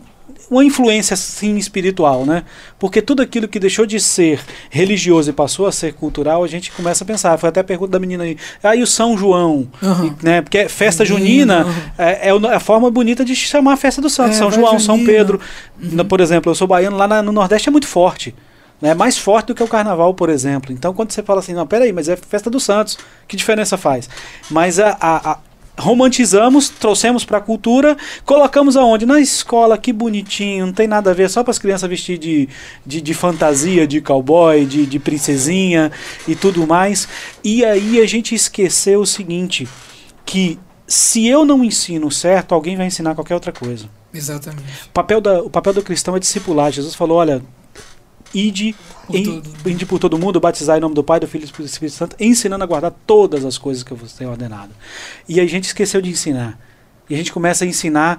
[0.50, 2.44] uma influência sim espiritual, né?
[2.78, 4.40] Porque tudo aquilo que deixou de ser
[4.70, 7.36] religioso e passou a ser cultural, a gente começa a pensar.
[7.38, 8.36] Foi até a pergunta da menina aí.
[8.62, 10.42] Aí o São João, e, né?
[10.42, 14.30] Porque festa Junina, junina é, é a forma bonita de chamar a festa do Santo.
[14.30, 15.12] É, São João, São junina.
[15.12, 15.40] Pedro.
[15.78, 18.34] Na- Por exemplo, eu sou baiano, lá na- no Nordeste é muito forte.
[18.82, 20.70] É mais forte do que o carnaval, por exemplo.
[20.70, 24.06] Então, quando você fala assim, não, peraí, mas é festa dos santos, que diferença faz?
[24.50, 25.38] Mas a, a- a-
[25.78, 29.04] romantizamos, trouxemos para a cultura, colocamos aonde?
[29.04, 32.48] Na escola, que bonitinho, não tem nada a ver, só para as crianças vestir de,
[32.84, 35.92] de, de fantasia, de cowboy, de, de princesinha
[36.26, 37.06] e tudo mais.
[37.44, 39.68] E aí a gente esqueceu o seguinte,
[40.24, 43.88] que se eu não ensino certo, alguém vai ensinar qualquer outra coisa.
[44.14, 44.86] Exatamente.
[44.86, 46.72] O papel, da, o papel do cristão é discipular.
[46.72, 47.42] Jesus falou: olha,
[48.34, 48.74] ide,
[49.06, 51.46] Por em- todo- ide por todo mundo, batizar em nome do Pai, do Filho e
[51.46, 54.70] do Espírito Santo, ensinando a guardar todas as coisas que eu vos tenho ordenado.
[55.28, 56.58] E a gente esqueceu de ensinar.
[57.08, 58.18] E a gente começa a ensinar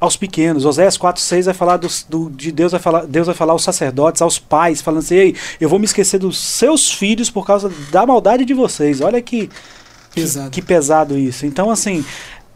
[0.00, 0.64] aos pequenos.
[0.64, 3.64] Oséias 4, 6 vai falar dos, do, de Deus, vai falar, Deus vai falar aos
[3.64, 7.70] sacerdotes, aos pais, falando assim: Ei, eu vou me esquecer dos seus filhos por causa
[7.90, 9.00] da maldade de vocês.
[9.00, 9.48] Olha que,
[10.12, 10.50] que- Pesado.
[10.50, 11.44] que pesado isso.
[11.46, 12.04] Então, assim,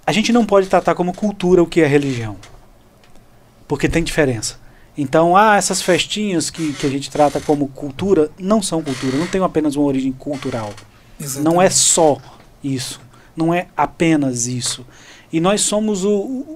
[0.06, 2.36] a gente não pode tratar como cultura o que é religião.
[3.66, 4.61] Porque tem diferença.
[4.96, 9.26] Então, ah, essas festinhas que, que a gente trata como cultura não são cultura, não
[9.26, 10.70] tem apenas uma origem cultural.
[11.18, 11.44] Exatamente.
[11.54, 12.18] Não é só
[12.62, 13.00] isso.
[13.34, 14.84] Não é apenas isso.
[15.32, 16.54] E nós somos o, o,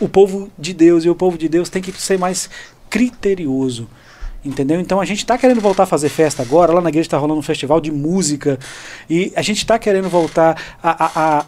[0.00, 2.50] o povo de Deus, e o povo de Deus tem que ser mais
[2.90, 3.88] criterioso.
[4.44, 4.78] Entendeu?
[4.80, 6.72] Então a gente está querendo voltar a fazer festa agora.
[6.72, 8.58] Lá na igreja está rolando um festival de música.
[9.08, 11.46] E a gente está querendo voltar a- a- a-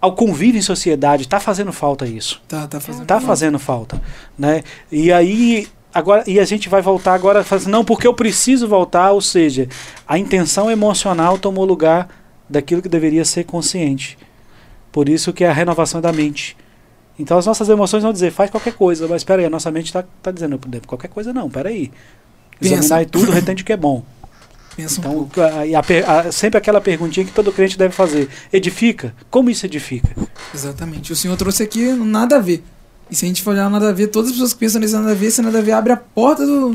[0.00, 1.22] ao convívio em sociedade.
[1.22, 2.40] Está fazendo falta isso.
[2.46, 3.06] Tá, tá fazendo.
[3.06, 4.00] Tá fazendo falta,
[4.38, 4.62] né?
[4.92, 5.66] E aí
[5.98, 9.68] agora e a gente vai voltar agora fazendo não porque eu preciso voltar, ou seja,
[10.06, 12.08] a intenção emocional tomou lugar
[12.48, 14.16] daquilo que deveria ser consciente.
[14.90, 16.56] Por isso que é a renovação da mente.
[17.18, 19.86] Então as nossas emoções vão dizer faz qualquer coisa, mas espera aí, a nossa mente
[19.86, 21.90] está tá dizendo qualquer coisa não, espera aí.
[22.60, 24.02] Examinar e tudo, retende o que é bom.
[24.76, 25.40] Pensa um Então, pouco.
[25.40, 25.64] a-
[26.06, 29.12] a a- sempre aquela perguntinha que todo crente deve fazer: edifica?
[29.28, 30.14] Como isso edifica?
[30.54, 31.12] Exatamente.
[31.12, 32.62] O senhor trouxe aqui nada a ver.
[33.10, 34.94] E se a gente for olhar nada a ver, todas as pessoas que pensam nesse
[34.94, 36.74] nada a ver, esse nada a ver abre a porta do,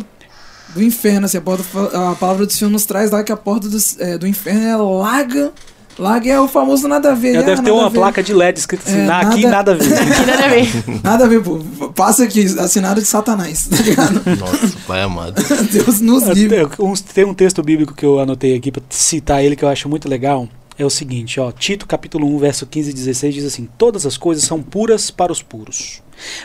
[0.76, 1.26] do inferno.
[1.26, 1.64] Assim, a, porta,
[2.12, 4.76] a palavra do Senhor nos traz lá que a porta do, é, do inferno é
[4.76, 5.52] larga.
[6.00, 7.34] Larga é o famoso nada a ver.
[7.34, 9.52] Já Ah, deve ter nada uma placa de LED escrito assim: É, "Na- aqui nada-
[9.58, 9.86] nada a ver.
[9.94, 11.02] Que nada a ver.
[11.04, 11.90] Nada a ver, pô.
[11.90, 14.22] Passa aqui, assinado de Satanás, tá ligado?
[14.40, 15.36] Nossa, pai amado.
[15.72, 16.68] Deus nos livre.
[17.14, 20.10] Tem um texto bíblico que eu anotei aqui para citar ele que eu acho muito
[20.10, 20.50] legal.
[20.78, 24.18] É o seguinte, ó, Tito capítulo 1, verso 15 e 16 diz assim: Todas as
[24.18, 26.02] coisas são puras para os puros,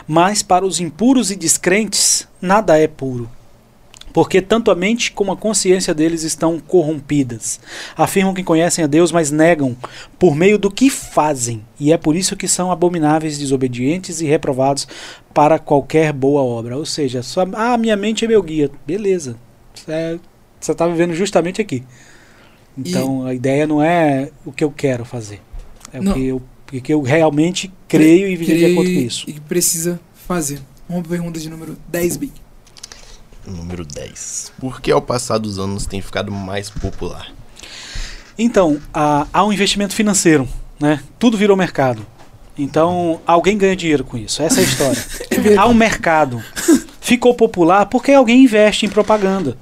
[0.07, 3.29] mas para os impuros e descrentes nada é puro.
[4.13, 7.59] Porque tanto a mente como a consciência deles estão corrompidas.
[7.95, 9.77] Afirmam que conhecem a Deus, mas negam
[10.17, 11.63] por meio do que fazem.
[11.79, 14.87] E é por isso que são abomináveis, desobedientes e reprovados
[15.33, 16.75] para qualquer boa obra.
[16.75, 18.71] Ou seja, só, ah, minha mente é meu guia.
[18.85, 19.35] Beleza.
[19.87, 20.17] É,
[20.59, 21.83] você está vivendo justamente aqui.
[22.85, 25.41] Então a ideia não é o que eu quero fazer.
[25.91, 26.11] É Não.
[26.11, 26.41] o que eu,
[26.73, 29.29] o que eu realmente creio e viver de acordo com isso.
[29.29, 30.59] E que precisa fazer.
[30.87, 32.33] Uma pergunta de número 10, Big.
[33.45, 34.53] Número 10.
[34.59, 37.31] Por que ao passar dos anos tem ficado mais popular?
[38.37, 40.47] Então, há, há um investimento financeiro,
[40.79, 41.01] né?
[41.17, 42.05] Tudo virou mercado.
[42.57, 44.41] Então, alguém ganha dinheiro com isso.
[44.41, 45.05] Essa é a história.
[45.57, 46.43] há um mercado.
[47.01, 49.57] Ficou popular porque alguém investe em propaganda.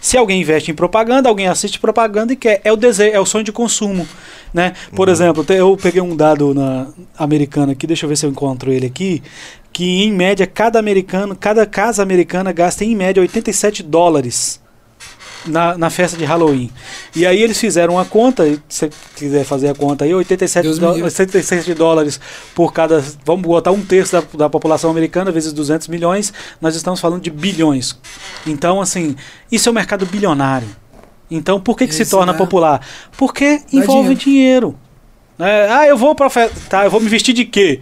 [0.00, 2.60] Se alguém investe em propaganda, alguém assiste propaganda e quer.
[2.64, 4.06] É o desejo, é o sonho de consumo.
[4.52, 4.72] Né?
[4.96, 6.86] Por exemplo, te- eu peguei um dado na
[7.18, 9.22] americana aqui, deixa eu ver se eu encontro ele aqui,
[9.72, 14.60] que em média cada americano, cada casa americana gasta em média 87 dólares
[15.46, 16.70] na, na festa de Halloween.
[17.14, 20.78] E aí eles fizeram uma conta, se você quiser fazer a conta aí, 87, Deus
[20.78, 21.04] me dó- livre.
[21.04, 22.20] 87 dólares
[22.54, 23.02] por cada.
[23.24, 27.30] Vamos botar um terço da, da população americana vezes 200 milhões, nós estamos falando de
[27.30, 27.98] bilhões.
[28.46, 29.16] Então, assim,
[29.50, 30.68] isso é um mercado bilionário.
[31.30, 32.80] Então, por que, que se torna dá- popular?
[33.16, 34.76] Porque envolve dinheiro.
[35.38, 35.68] né?
[35.70, 36.56] Ah, eu vou pra festa.
[36.68, 37.80] Tá, eu vou me vestir de quê?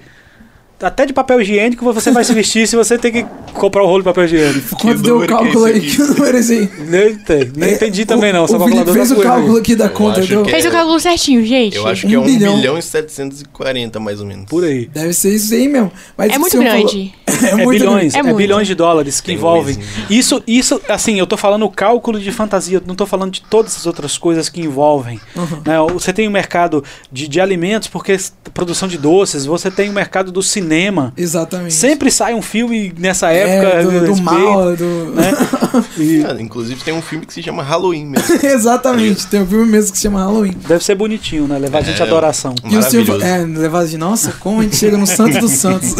[0.81, 3.99] Até de papel higiênico você vai se vestir se você tem que comprar o rolo
[3.99, 4.76] de papel higiênico.
[4.76, 5.79] Quanto deu o é cálculo aí?
[5.79, 6.70] esse Que número é esse aí?
[6.87, 8.45] Nem, entendi, nem entendi também não.
[8.45, 9.22] O, só o Felipe fez o coisa aí.
[9.22, 11.76] cálculo aqui da Eu conta, que Fez o cálculo certinho, gente.
[11.76, 12.57] Eu acho Um que é 1 bilhão.
[12.57, 12.79] bilhão.
[12.79, 14.45] e 740, mais ou menos.
[14.47, 14.87] Por aí.
[14.87, 15.91] Deve ser isso aí mesmo.
[16.16, 17.14] Mas É o muito falou- grande.
[17.43, 19.74] É, É, muito bilhões, É é, bilhões de dólares que Tem um envolvem.
[19.76, 19.89] Waze.
[20.11, 23.87] Isso, isso, assim, eu tô falando cálculo de fantasia, não tô falando de todas as
[23.87, 25.20] outras coisas que envolvem.
[25.37, 25.61] Uhum.
[25.64, 25.74] né?
[25.93, 28.16] Você tem o mercado de, de alimentos, porque
[28.55, 30.67] produção de doces, você tem o mercado do cinema.
[31.16, 31.74] Exatamente.
[31.74, 35.12] Sempre sai um filme nessa época é, do, do respeito, mal, do...
[35.14, 35.32] né?
[35.98, 38.34] E Ah, inclusive tem um filme que se chama Halloween mesmo.
[38.42, 40.54] Exatamente, tem um filme mesmo que se chama Halloween.
[40.66, 41.58] deve ser bonitinho, né?
[41.58, 42.08] Levar a gente à É.
[42.08, 42.54] adoração.
[42.64, 45.94] E o senhor, é, levado de nossa, como a gente chega no Santos dos Santos.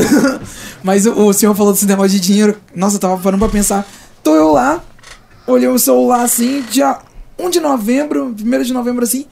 [0.83, 2.57] Mas o, o senhor falou desse negócio de dinheiro.
[2.75, 3.87] Nossa, eu tava parando pra pensar.
[4.23, 4.83] Tô eu lá,
[5.47, 6.99] olhei o celular assim, dia
[7.39, 9.27] 1 de novembro, 1 de novembro assim,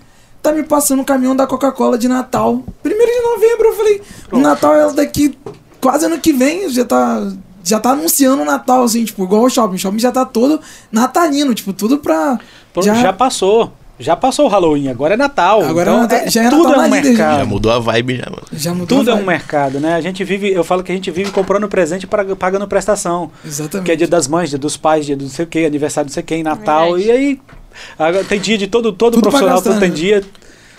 [0.51, 2.55] tá me passando o caminhão da Coca-Cola de Natal.
[2.85, 5.37] 1 de novembro, eu falei, o Natal é daqui
[5.81, 7.33] quase ano que vem, já tá.
[7.65, 9.75] Já tá anunciando o Natal, assim, tipo, igual o shopping.
[9.75, 10.61] O shopping já tá todo
[10.93, 12.39] natalino, tipo, tudo pra.
[12.73, 13.73] Pô, Já, passou.
[13.99, 15.63] Já passou o Halloween, agora é Natal.
[15.63, 17.03] Agora então, é Natal- é- já é tudo Natal é um já.
[17.03, 17.39] mercado.
[17.39, 18.43] Já mudou a vibe já, mano.
[18.53, 19.95] já mudou Tudo a é um mercado, né?
[19.95, 23.31] A gente vive, eu falo que a gente vive comprando presente para pagando prestação.
[23.45, 23.87] Exatamente.
[23.87, 26.09] Que é dia das mães, dia dos pais, dia do não sei o que, aniversário
[26.09, 26.93] não sei quem, Natal.
[26.95, 27.09] Verdade.
[27.09, 27.41] E aí
[27.99, 29.95] agora tem dia de todo, todo Tudo profissional, todo tem né?
[29.95, 30.25] dia.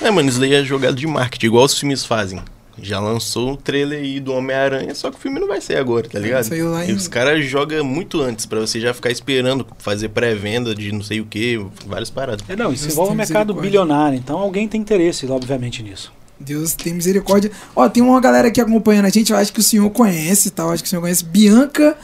[0.02, 2.42] É, mano, isso daí é jogada de marketing, igual os filmes fazem.
[2.80, 6.08] Já lançou o trailer aí do Homem-Aranha, só que o filme não vai sair agora,
[6.08, 6.44] tá ligado?
[6.44, 10.76] Saiu lá E os caras jogam muito antes, pra você já ficar esperando fazer pré-venda
[10.76, 12.48] de não sei o que, várias paradas.
[12.48, 14.16] É, não, isso Deus envolve um mercado bilionário.
[14.18, 16.14] Então alguém tem interesse, obviamente, nisso.
[16.40, 17.52] Deus tem misericórdia.
[17.76, 20.62] Ó, tem uma galera aqui acompanhando a gente, eu acho que o senhor conhece, tá?
[20.64, 21.26] Eu acho que o senhor conhece.
[21.26, 21.98] Bianca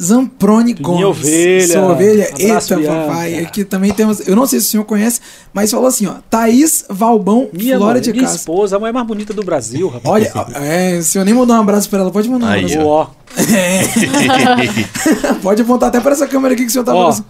[0.00, 1.04] Zamproni Minha Gomes.
[1.04, 1.66] ovelha.
[1.72, 2.24] Sua ovelha.
[2.32, 3.06] Abraço, Eita, Bianca.
[3.08, 3.38] papai.
[3.40, 4.26] Aqui também temos.
[4.28, 5.20] Eu não sei se o senhor conhece,
[5.52, 6.14] mas falou assim, ó.
[6.30, 8.38] Thaís Valbão, Minha, Flora mãe, de minha Castro.
[8.40, 10.30] esposa, a mulher mais bonita do Brasil, rapaz.
[10.34, 12.86] Olha, é, o senhor nem mandou um abraço pra ela, pode mandar um Aí, abraço.
[12.86, 13.06] Ó.
[15.42, 17.12] Pode apontar até pra essa câmera aqui que o senhor tá Ó.
[17.12, 17.24] falando.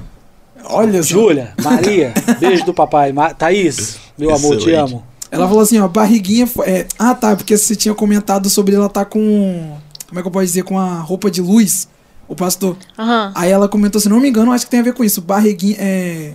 [0.71, 1.09] Olha só.
[1.09, 3.13] Júlia, Maria, beijo do papai.
[3.13, 4.93] Ma Thaís, meu amor, te Excelente.
[4.95, 5.03] amo.
[5.31, 6.49] Ela falou assim, ó, barriguinha.
[6.65, 9.77] É, ah, tá, porque você tinha comentado sobre ela tá com.
[10.09, 10.63] Como é que eu posso dizer?
[10.65, 11.87] Com a roupa de luz,
[12.29, 12.77] o pastor.
[12.99, 13.33] Aham.
[13.35, 15.21] Aí ela comentou, se não me engano, acho que tem a ver com isso.
[15.23, 15.77] Barriguinha.
[15.79, 16.33] É.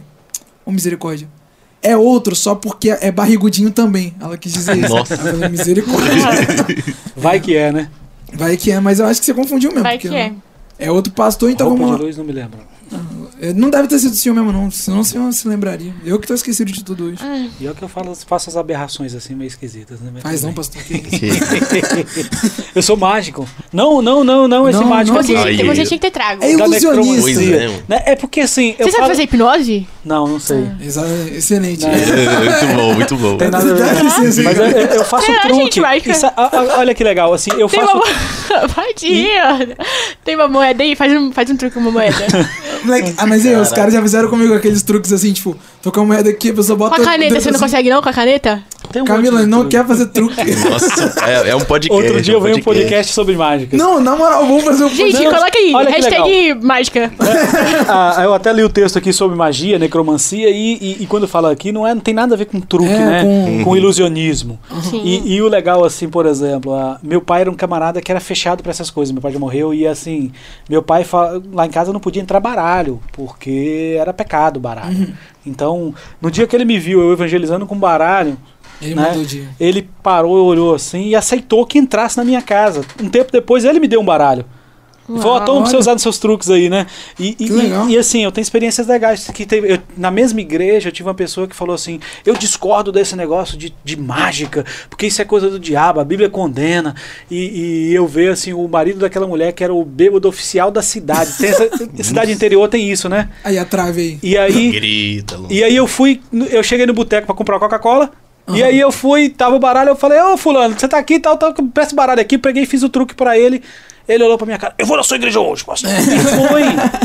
[0.65, 1.27] Ô, misericórdia.
[1.81, 4.15] É outro, só porque é barrigudinho também.
[4.19, 4.89] Ela quis dizer isso.
[4.89, 5.17] Nossa.
[5.17, 6.09] Falei, misericórdia.
[7.15, 7.89] Vai que é, né?
[8.33, 9.83] Vai que é, mas eu acho que você confundiu mesmo.
[9.83, 10.33] Vai que é.
[10.79, 12.07] É outro pastor, então Roupa vamos de lá.
[12.07, 12.59] luz, não me lembro.
[13.41, 14.71] É, Não deve ter sido o senhor mesmo, não.
[14.71, 15.93] Senão o senhor se lembraria.
[16.05, 17.17] Eu que tô esquecido de tudo hoje.
[17.59, 20.11] E é o que eu falo, faço as aberrações assim, meio esquisitas, né?
[20.23, 20.81] Mas não, pastor.
[22.75, 23.47] Eu sou mágico.
[23.71, 25.23] Não, não, não, não, esse Não, mágico não.
[25.23, 26.43] Você, tinha, você tinha que ter trago.
[26.43, 27.41] É da ilusionista.
[27.43, 27.83] É, mano.
[27.87, 28.03] Né?
[28.05, 28.75] É porque assim.
[28.79, 29.07] Eu Você sabe falo...
[29.09, 29.87] fazer hipnose?
[30.03, 30.67] Não, não sei.
[31.35, 31.85] Excelente.
[31.85, 33.37] muito bom, muito bom.
[33.37, 34.03] Tem nada a ver.
[34.43, 34.57] Mas
[34.95, 35.81] eu, faço um truque.
[35.81, 36.09] gente?
[36.09, 37.93] Isso- a- a- olha que legal, assim, eu Tem faço.
[37.97, 38.03] uma
[38.73, 39.31] Pode ir.
[40.23, 42.15] Tem uma moeda aí, faz um, faz um truque com uma moeda.
[42.83, 46.01] Moleque, ah, mas aí, os caras já fizeram comigo aqueles truques assim, tipo, tô com
[46.01, 47.01] a moeda aqui, a pessoa Com bota.
[47.01, 47.65] a caneta, você não assim.
[47.65, 48.63] consegue não com a caneta?
[48.93, 49.75] Tem um Camila, monte de não truque.
[49.75, 50.35] quer fazer truque.
[50.69, 52.01] Nossa, é, é um podcast.
[52.05, 53.75] Outro dia é eu venho um podcast sobre mágica.
[53.75, 57.11] não, na moral, vamos fazer um Gente, Não, coloca aí, olha hashtag mágica.
[57.87, 61.51] Ah, eu até li o texto aqui sobre magia, necromancia, e, e, e quando fala
[61.51, 63.23] aqui, não, é, não tem nada a ver com truque, É, né?
[63.23, 64.59] com- Com, ilusionismo.
[64.83, 65.01] Sim.
[65.03, 68.19] E, e o legal, assim, por exemplo, ah, meu pai era um camarada que era
[68.19, 69.11] fechado pra essas coisas.
[69.11, 70.31] Meu pai já morreu e, assim,
[70.69, 74.95] meu pai fa- lá em casa não podia entrar baralho, porque era pecado baralho.
[74.97, 75.13] Uhum.
[75.45, 78.37] Então, no dia que ele me viu eu evangelizando com baralho,
[78.85, 79.07] Ele né?
[79.09, 79.47] mandou o dia.
[79.59, 82.81] ele parou, olhou assim e aceitou que entrasse na minha casa.
[83.01, 84.45] Um tempo depois ele me deu um baralho.
[85.09, 86.87] Ele falou, toma pra você usar nos seus truques aí, né?
[87.19, 87.47] E, e-
[87.89, 89.29] e- e, assim, eu tenho experiências legais.
[89.33, 92.89] Que teve, eu- na mesma igreja, eu tive uma pessoa que falou assim: eu discordo
[92.89, 96.95] desse negócio de, de mágica, porque isso é coisa do diabo, a Bíblia condena.
[97.29, 100.81] E, e eu vejo assim, o marido daquela mulher que era o bêbado oficial da
[100.81, 101.33] cidade.
[101.37, 101.69] Tem essa,
[102.01, 103.27] cidade interior tem isso, né?
[103.43, 104.19] Aí a trave aí.
[104.23, 104.71] E aí.
[104.71, 105.37] Grita.
[105.49, 108.09] E aí eu fui, eu cheguei no boteco pra comprar Coca-Cola.
[108.47, 111.19] E aí eu fui, tava o baralho, eu falei, ô fulano, você tá aqui e
[111.19, 113.63] tal, tal, presta baralho aqui, peguei e fiz o truque pra ele.
[114.07, 115.89] Ele olhou pra minha cara, eu vou na sua igreja hoje, pastor.
[115.89, 116.63] E foi.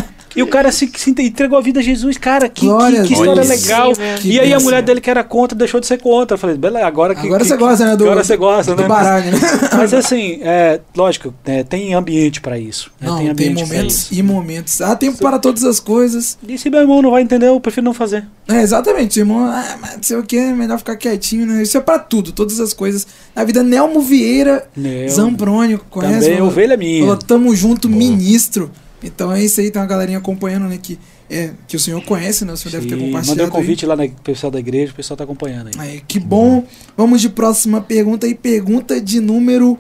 [0.36, 2.16] E o cara se, se entregou a vida a Jesus.
[2.18, 3.48] Cara, que, Glória que, que história Deus.
[3.62, 3.92] legal.
[4.24, 6.34] E aí a mulher dele que era contra deixou de ser contra.
[6.34, 7.26] Eu falei, beleza, agora que.
[7.26, 7.96] Agora que- você gosta, né?
[7.96, 8.88] Do, agora você gosta, do né?
[8.88, 9.38] baralho, né?
[9.76, 12.90] Mas assim, é, lógico, é, tem ambiente pra isso.
[13.00, 13.08] né?
[13.08, 14.14] Não, tem, ambiente pra momentos isso.
[14.14, 14.80] e momentos.
[14.80, 16.38] Há tempo para todas as coisas.
[16.46, 18.24] E se meu irmão não vai entender, eu prefiro não fazer.
[18.48, 19.44] É, exatamente, irmão.
[19.44, 21.62] Ah, mas não sei o que, é melhor ficar quietinho, né?
[21.62, 23.06] Isso é pra tudo, todas as coisas.
[23.34, 24.66] Na vida, Nelmo Vieira,
[25.08, 26.28] Zambrônio, conhece?
[26.28, 27.00] também, ovelha minha.
[27.00, 27.98] Falou, tamo junto, Boa.
[27.98, 28.70] ministro.
[29.02, 30.78] Então é isso aí, tem uma galerinha acompanhando, né?
[30.82, 30.98] Que,
[31.30, 32.52] é, que o senhor conhece, né?
[32.52, 33.28] O senhor deve ter Sim, compartilhado.
[33.28, 33.52] Mandei um aí.
[33.52, 35.74] convite lá no pessoal da igreja, o pessoal tá acompanhando aí.
[35.78, 36.64] Aí, que bom.
[36.96, 38.34] Vamos de próxima pergunta aí.
[38.34, 39.78] Pergunta de número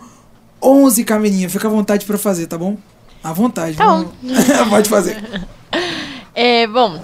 [0.62, 1.50] 11, Camininha.
[1.50, 2.76] Fica à vontade pra fazer, tá bom?
[3.22, 3.76] À vontade.
[3.76, 4.12] Tá vamos-
[4.70, 5.16] Pode fazer.
[6.40, 7.02] É, bom,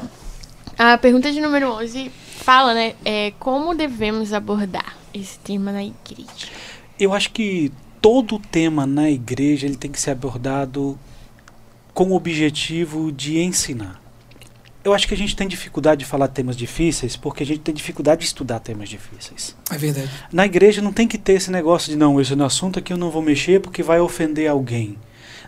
[0.78, 2.08] a pergunta de número 11
[2.38, 6.46] fala, né, é, como devemos abordar esse tema na igreja?
[7.00, 10.96] Eu acho que todo tema na igreja ele tem que ser abordado
[11.94, 14.02] com o objetivo de ensinar.
[14.82, 17.74] Eu acho que a gente tem dificuldade de falar temas difíceis porque a gente tem
[17.74, 19.56] dificuldade de estudar temas difíceis.
[19.70, 20.10] É verdade.
[20.30, 22.92] Na igreja não tem que ter esse negócio de não, esse é um assunto aqui
[22.92, 24.98] eu não vou mexer porque vai ofender alguém.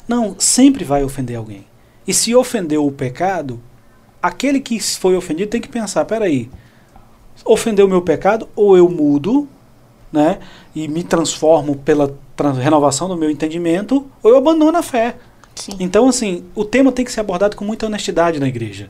[0.09, 1.67] Não, sempre vai ofender alguém.
[2.07, 3.61] E se ofendeu o pecado,
[4.23, 6.49] aquele que foi ofendido tem que pensar, peraí,
[7.45, 9.49] ofendeu o meu pecado ou eu mudo,
[10.11, 10.39] né,
[10.75, 15.17] e me transformo pela trans- renovação do meu entendimento, ou eu abandono a fé.
[15.57, 15.73] Sim.
[15.81, 18.89] Então, assim, o tema tem que ser abordado com muita honestidade na igreja.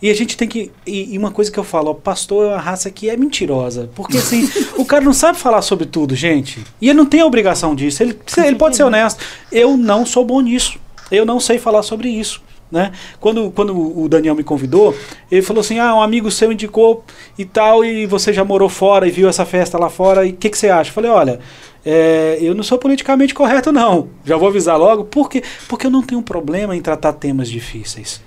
[0.00, 0.70] E a gente tem que.
[0.86, 3.90] E, e uma coisa que eu falo, ó, pastor é uma raça que é mentirosa.
[3.94, 6.62] Porque assim, o cara não sabe falar sobre tudo, gente.
[6.80, 8.02] E ele não tem a obrigação disso.
[8.02, 9.24] Ele, ele pode ser honesto.
[9.50, 10.78] Eu não sou bom nisso.
[11.10, 12.42] Eu não sei falar sobre isso.
[12.70, 12.92] Né?
[13.20, 14.96] Quando, quando o Daniel me convidou,
[15.30, 17.04] ele falou assim: Ah, um amigo seu indicou
[17.38, 20.36] e tal, e você já morou fora e viu essa festa lá fora, e o
[20.36, 20.90] que, que você acha?
[20.90, 21.40] Eu falei: Olha,
[21.84, 24.08] é, eu não sou politicamente correto, não.
[24.24, 25.04] Já vou avisar logo.
[25.04, 25.42] Por quê?
[25.68, 28.20] Porque eu não tenho problema em tratar temas difíceis.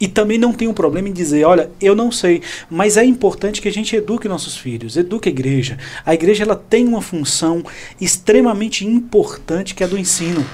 [0.00, 3.68] E também não tenho problema em dizer, olha, eu não sei, mas é importante que
[3.68, 5.78] a gente eduque nossos filhos, eduque a igreja.
[6.04, 7.62] A igreja ela tem uma função
[8.00, 10.44] extremamente importante que é do ensino.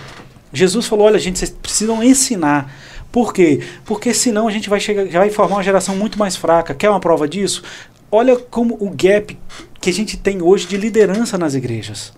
[0.52, 2.70] Jesus falou, olha, gente, vocês precisam ensinar.
[3.10, 3.60] Por quê?
[3.86, 6.74] Porque senão a gente vai chegar, já vai formar uma geração muito mais fraca.
[6.74, 7.62] Quer uma prova disso?
[8.12, 9.38] Olha como o gap
[9.80, 12.12] que a gente tem hoje de liderança nas igrejas.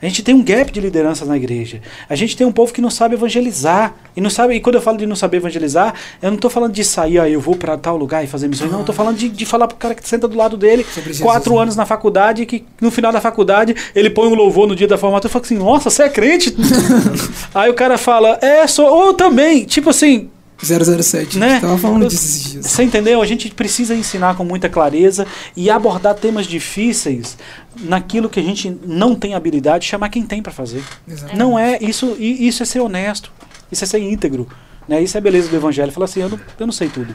[0.00, 1.80] A gente tem um gap de liderança na igreja.
[2.08, 3.94] A gente tem um povo que não sabe evangelizar.
[4.14, 6.72] E não sabe, e quando eu falo de não saber evangelizar, eu não estou falando
[6.72, 8.70] de sair, ah, eu vou para tal lugar e fazer missões.
[8.70, 11.20] Não, eu tô falando de, de falar pro cara que senta do lado dele, Jesus,
[11.20, 11.62] quatro né?
[11.62, 14.98] anos na faculdade, que no final da faculdade ele põe um louvor no dia da
[14.98, 16.54] formatura e fala assim, nossa, você é crente?
[17.54, 19.64] Aí o cara fala, é, sou, ou eu também.
[19.64, 20.28] Tipo assim,
[20.62, 21.38] 007.
[21.38, 21.60] Né?
[21.60, 22.66] Tava falando Eu- disso esses dias.
[22.66, 23.22] você entendeu?
[23.22, 27.36] A gente precisa ensinar com muita clareza e abordar temas difíceis
[27.80, 30.82] naquilo que a gente não tem habilidade, chamar quem tem para fazer.
[31.06, 31.38] Exatamente.
[31.38, 33.30] Não é isso, e isso é ser honesto,
[33.70, 34.48] isso é ser íntegro,
[34.88, 35.00] né?
[35.02, 35.92] Isso é a beleza do evangelho.
[35.92, 37.14] Fala assim, eu não, eu não sei tudo.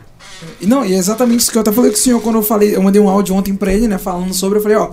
[0.61, 2.43] E não, e é exatamente isso que eu até falei com o senhor quando eu
[2.43, 4.91] falei, eu mandei um áudio ontem pra ele, né, falando sobre, eu falei, ó,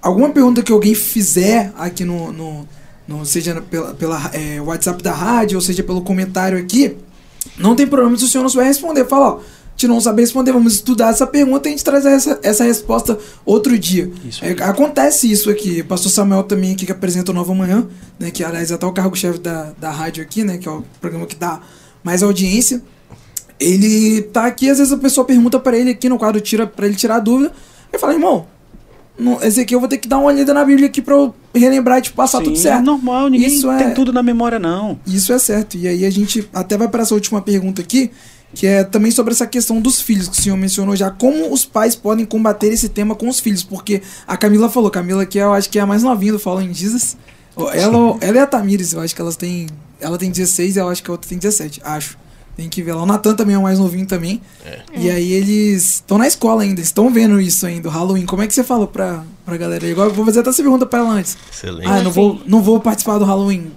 [0.00, 2.68] alguma pergunta que alguém fizer aqui no, no,
[3.08, 6.96] no- seja pela, pela é, WhatsApp da rádio, ou seja pelo comentário aqui,
[7.58, 9.04] não tem problema se o senhor não souber responder.
[9.06, 9.40] Fala, ó,
[9.78, 13.16] gente não sabe responder, vamos estudar essa pergunta e a gente traz essa, essa resposta
[13.46, 14.10] outro dia.
[14.28, 15.82] Isso É, acontece isso aqui.
[15.82, 17.86] O pastor Samuel também aqui que apresenta o Nova Manhã,
[18.18, 18.32] né?
[18.32, 20.58] Que aliás é até o cargo-chefe da, da rádio aqui, né?
[20.58, 21.60] Que é o programa que dá
[22.02, 22.82] mais audiência.
[23.60, 26.86] Ele tá aqui, às vezes a pessoa pergunta pra ele aqui no quadro, tira para
[26.86, 27.52] ele tirar a dúvida.
[27.92, 28.46] Ele fala, irmão,
[29.18, 31.34] não, esse aqui eu vou ter que dar uma olhada na Bíblia aqui pra eu
[31.54, 32.78] relembrar e tipo, passar Sim, tudo certo.
[32.78, 34.98] É normal, ninguém Isso é- tem tudo na memória, não.
[35.06, 35.76] Isso é certo.
[35.76, 38.10] E aí a gente até vai para essa última pergunta aqui,
[38.54, 41.10] que é também sobre essa questão dos filhos, que o senhor mencionou já.
[41.10, 43.62] Como os pais podem combater esse tema com os filhos?
[43.62, 46.72] Porque a Camila falou, Camila que eu acho que é a mais novinha do Fallen
[46.72, 47.16] Jesus.
[47.56, 49.66] Ela, ela e a Tamires, eu acho que elas têm.
[50.00, 52.16] Ela tem 16 e eu acho que a outra tem 17, acho.
[52.58, 53.04] Tem que ver lá.
[53.04, 54.42] O Natan também é o mais novinho também.
[54.92, 58.26] E aí eles estão na escola ainda, estão vendo isso ainda, o Halloween.
[58.26, 59.92] Como é que você falou pra, pra galera aí?
[59.92, 61.38] Agora eu vou fazer até essa pergunta pra ela antes.
[61.52, 61.86] Excelente.
[61.88, 63.70] Ah, não vou, não vou participar do Halloween.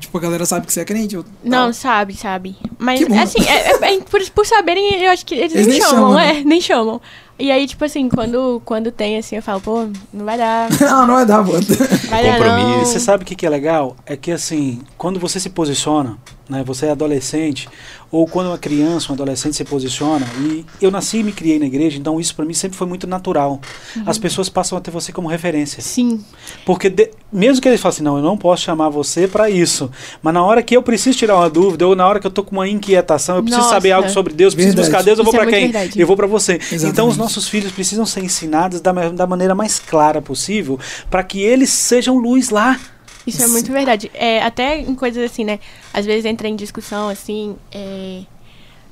[0.00, 1.14] Tipo, a galera sabe que você é crente?
[1.14, 1.24] Não,
[1.66, 1.72] tal.
[1.72, 2.56] sabe, sabe.
[2.76, 3.16] Mas, Que bom.
[3.20, 6.00] assim, é- é- é por, por saberem, eu acho que eles, Eles nem, nem chamam,
[6.08, 6.42] chamam, é, né?
[6.44, 7.00] nem chamam.
[7.38, 11.06] E aí, tipo assim, quando, quando tem, assim, eu falo, pô, não vai dar, não,
[11.06, 12.68] não vai dar, vai dar Compromisso.
[12.78, 12.84] não.
[12.84, 13.94] Você sabe o que, que é legal?
[14.04, 16.18] É que assim, quando você se posiciona,
[16.48, 17.68] né, você é adolescente,
[18.10, 21.66] ou quando uma criança, um adolescente se posiciona, e eu nasci e me criei na
[21.66, 23.60] igreja, então isso pra mim sempre foi muito natural.
[24.06, 25.82] As pessoas passam a ter você como referência.
[25.82, 26.24] Sim,
[26.64, 29.90] Porque de- mesmo que eles falem assim, não, eu não posso chamar você pra isso,
[30.22, 32.44] mas na hora que eu preciso tirar uma dúvida, ou na hora que eu tô
[32.44, 33.74] com uma inquietação, eu preciso Nossa.
[33.74, 34.92] saber algo sobre Deus, preciso Verdade.
[34.92, 35.70] buscar Deus, eu vou é pra muito quem?
[35.72, 36.00] verdade.
[36.00, 36.54] Eu vou pra você.
[36.54, 36.86] Exatamente.
[36.86, 40.78] Então os nossos filhos precisam ser ensinados da, da maneira mais clara possível,
[41.10, 42.78] para que eles sejam luz lá.
[43.26, 44.10] Isso é muito verdade.
[44.14, 45.58] É, até em coisas assim, né?
[45.92, 48.22] Às vezes entra em discussão, assim, é,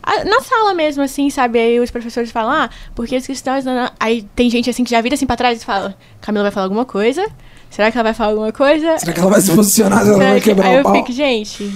[0.03, 1.59] a- na sala mesmo, assim, sabe?
[1.59, 3.64] Aí os professores falam, ah, porque os cristãos.
[3.64, 3.91] não, não.
[3.99, 6.66] Aí tem gente assim que já vira assim pra trás e fala, Camila vai falar
[6.66, 7.26] alguma coisa?
[7.70, 8.99] Será que ela vai falar alguma coisa?
[8.99, 10.01] Será que ela vai se posicionar?
[10.07, 10.95] Ela Será vai que- quebrar Aí o eu pau?
[10.95, 11.72] fico, gente,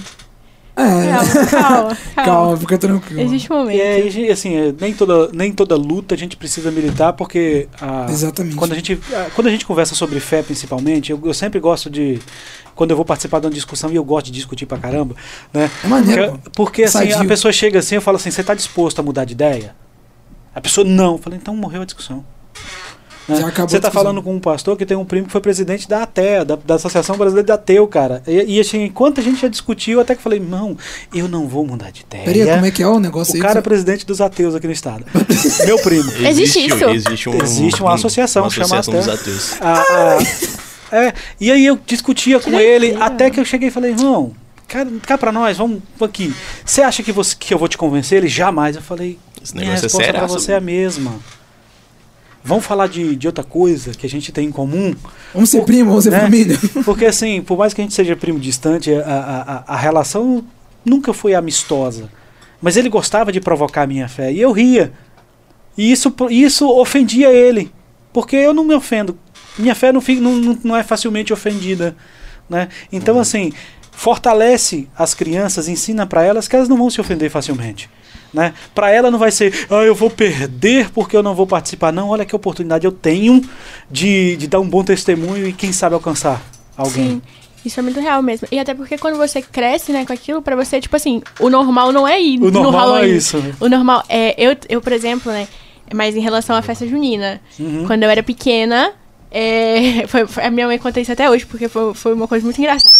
[0.75, 0.81] É.
[0.81, 1.97] calma, calma, calma.
[2.25, 3.21] Calma, fica tranquilo.
[3.21, 3.75] Existe um momento.
[3.77, 7.67] E é, e, assim, é, nem toda, nem toda luta a gente precisa militar, porque
[7.81, 8.55] a, Exatamente.
[8.55, 11.89] quando, a gente, a- quando a gente conversa sobre fé, principalmente, eu, eu sempre gosto
[11.89, 12.19] de.
[12.75, 15.15] Quando eu vou participar de uma discussão, e eu gosto de discutir pra caramba,
[15.53, 15.69] né?
[15.83, 16.31] É maneiro.
[16.31, 19.25] Porque, porque, assim, a pessoa chega assim, eu falo assim, você tá disposto a mudar
[19.25, 19.75] de ideia?
[20.55, 21.13] A pessoa não.
[21.13, 22.23] Eu falei, então morreu a discussão.
[23.29, 23.41] Né?
[23.41, 23.91] Já acabou Você tá discussão.
[23.91, 26.75] falando com um pastor que tem um primo que foi presidente da ATEA, da, da
[26.75, 28.21] Associação Brasileira de Ateu, cara.
[28.27, 30.77] E, e assim, enquanto a gente já discutiu, até que falei, não,
[31.13, 32.23] eu não vou mudar de ideia.
[32.25, 33.41] Peraí, como é que é o negócio O aí?
[33.41, 35.05] cara é presidente dos ateus aqui no estado.
[35.65, 36.11] Meu primo.
[36.27, 36.83] Existe isso?
[36.89, 39.61] Existe, um, Existe uma associação uma chamada associação dos ateus.
[39.61, 39.81] A-
[40.91, 44.33] a- é, e aí eu discutia com ele, até que eu cheguei e falei, irmão,
[44.67, 46.33] cá, cá pra nós, vamos aqui.
[46.65, 48.17] Você acha que, você, que eu vou te convencer?
[48.17, 48.75] Ele jamais.
[48.75, 50.13] Eu falei, Esse minha é resposta sério.
[50.19, 51.13] pra você é a mesma.
[52.43, 54.95] Vamos falar de, de outra coisa que a gente tem em comum.
[55.33, 56.21] Vamos ser primo, vamos ser né?
[56.21, 56.57] família.
[56.85, 60.43] Porque assim, por mais que a gente seja primo distante, a, a, a- relação
[60.85, 62.09] nunca foi amistosa.
[62.61, 64.31] Mas ele gostava de provocar a minha fé.
[64.31, 64.91] E eu ria.
[65.77, 67.71] E isso, isso ofendia ele.
[68.11, 69.17] Porque eu não me ofendo.
[69.57, 71.95] Minha fé não, fica, não, não, não é facilmente ofendida.
[72.49, 72.69] Né?
[72.91, 73.51] Então, assim,
[73.91, 77.89] fortalece as crianças, ensina para elas que elas não vão se ofender facilmente.
[78.33, 78.53] Né?
[78.75, 81.91] Para ela não vai ser, ah, eu vou perder porque eu não vou participar.
[81.91, 83.41] Não, olha que oportunidade eu tenho
[83.89, 86.41] de, de dar um bom testemunho e quem sabe alcançar
[86.77, 87.09] alguém.
[87.09, 87.21] Sim.
[87.65, 88.47] Isso é muito real mesmo.
[88.51, 91.91] E até porque quando você cresce, né, com aquilo, pra você, tipo assim, o normal
[91.91, 93.15] não é ir O no normal é Halloween.
[93.17, 93.37] isso.
[93.37, 93.53] né?
[93.59, 94.33] O normal é.
[94.37, 95.47] Eu, eu, por exemplo, né?
[95.93, 97.41] Mas em relação à festa junina.
[97.59, 97.85] Uhum.
[97.85, 98.93] Quando eu era pequena,
[99.31, 102.45] é, foi, foi- a minha mãe conta isso até hoje, porque foi, foi uma coisa
[102.45, 102.93] muito engraçada.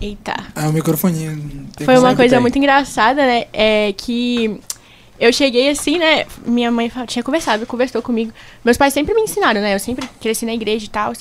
[0.00, 0.34] Eita.
[0.54, 1.68] Ah, o microfoninho.
[1.76, 3.46] tem Foi uma coisa muito engraçada, né?
[3.52, 4.60] É que
[5.20, 6.24] eu cheguei assim, né?
[6.46, 8.32] Minha mãe tinha conversado, conversou comigo.
[8.64, 9.74] Meus pais sempre me ensinaram, né?
[9.74, 11.12] Eu sempre cresci na igreja e tal.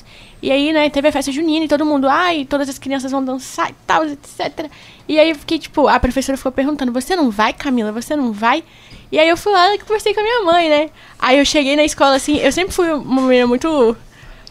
[0.42, 3.24] E aí, né, teve a festa junina e todo mundo, ai, todas as crianças vão
[3.24, 4.72] dançar e tal, etc.
[5.06, 7.92] E aí eu fiquei, tipo, a professora ficou perguntando, você não vai, Camila?
[7.92, 8.64] Você não vai?
[9.12, 10.90] E aí eu fui lá e conversei com a minha mãe, né?
[11.20, 13.98] Aí eu cheguei na escola, assim, eu sempre fui uma menina muito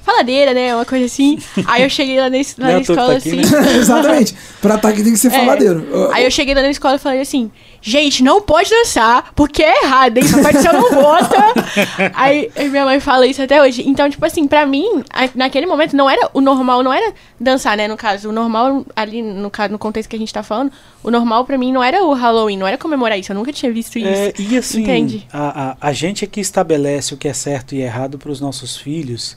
[0.08, 0.74] faladeira, né?
[0.74, 1.38] Uma coisa assim.
[1.66, 3.52] Aí eu cheguei lá na, es- lá na que escola, tá aqui, assim.
[3.54, 3.76] né?
[3.76, 4.34] Exatamente.
[4.60, 5.38] Pra ataque tem que ser É.
[5.38, 5.86] faladeiro.
[6.12, 7.50] Aí eu cheguei lá na escola e falei assim,
[7.80, 10.24] gente, não pode dançar, porque é errado, hein?
[10.30, 11.36] Papai do céu não vota.
[12.14, 13.82] aí minha mãe fala isso até hoje.
[13.86, 15.02] Então, tipo assim, pra mim,
[15.34, 17.86] naquele momento, não era o normal, não era dançar, né?
[17.88, 20.72] No caso, o normal, ali no, ca- no contexto que a gente tá falando,
[21.02, 23.32] o normal pra mim não era o Halloween, não era comemorar isso.
[23.32, 24.08] Eu nunca tinha visto isso.
[24.08, 25.26] É, e assim, Entende?
[25.32, 28.40] A, a, a gente é que estabelece o que é certo e errado para os
[28.40, 29.36] nossos filhos.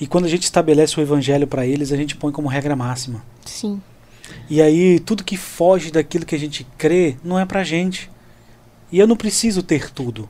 [0.00, 3.22] E quando a gente estabelece o evangelho para eles, a gente põe como regra máxima.
[3.44, 3.80] Sim.
[4.54, 8.10] E aí, tudo que foge daquilo que a gente crê não é pra gente.
[8.90, 10.28] E eu não preciso ter tudo.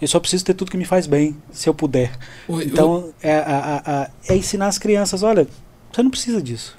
[0.00, 2.10] Eu só preciso ter tudo que me faz bem, se eu puder.
[2.48, 5.46] o- o- Então, é, a- a- a- é ensinar as crianças: olha,
[5.92, 6.74] você não precisa disso.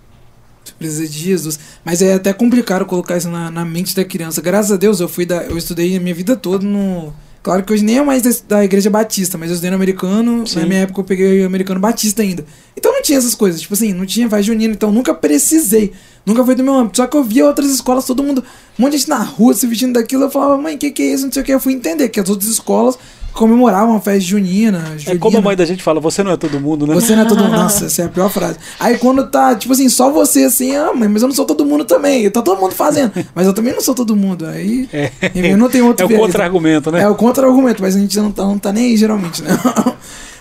[0.79, 1.59] Precisa de Jesus.
[1.83, 4.41] Mas é até complicado colocar isso na, na mente da criança.
[4.41, 7.13] Graças a Deus, eu fui da, eu estudei a minha vida toda no.
[7.45, 10.47] Claro que hoje nem é mais da, igreja batista, mas eu estudei no americano.
[10.47, 10.61] Sim.
[10.61, 12.43] Na minha época eu peguei o americano batista ainda.
[12.75, 13.61] Então não tinha essas coisas.
[13.61, 15.93] Tipo assim, não tinha faz junina, então nunca precisei.
[16.25, 16.97] Nunca foi do meu âmbito.
[16.97, 18.43] Só que eu via outras escolas, todo mundo,
[18.79, 20.23] um monte de gente na rua se vestindo daquilo.
[20.23, 21.23] Eu falava, mãe, o que, que é isso?
[21.23, 21.53] Não sei o que.
[21.53, 22.97] Eu fui entender que as outras escolas
[23.35, 24.95] comemoravam a festa junina.
[25.05, 26.95] É como a mãe da gente fala: você não é todo mundo, né?
[26.95, 27.51] Você não é todo mundo.
[27.55, 28.57] Nossa, essa é a pior frase.
[28.79, 31.65] Aí quando tá, tipo assim, só você assim, ah, mãe, mas eu não sou todo
[31.65, 32.29] mundo também.
[32.31, 33.11] Tá todo mundo fazendo.
[33.35, 34.45] Mas eu também não sou todo mundo.
[34.45, 34.89] Aí.
[35.35, 37.01] enfim, não tem outro É o contra-argumento, né?
[37.01, 39.49] É o contra-argumento, mas a gente não tá, não tá nem aí, geralmente, né?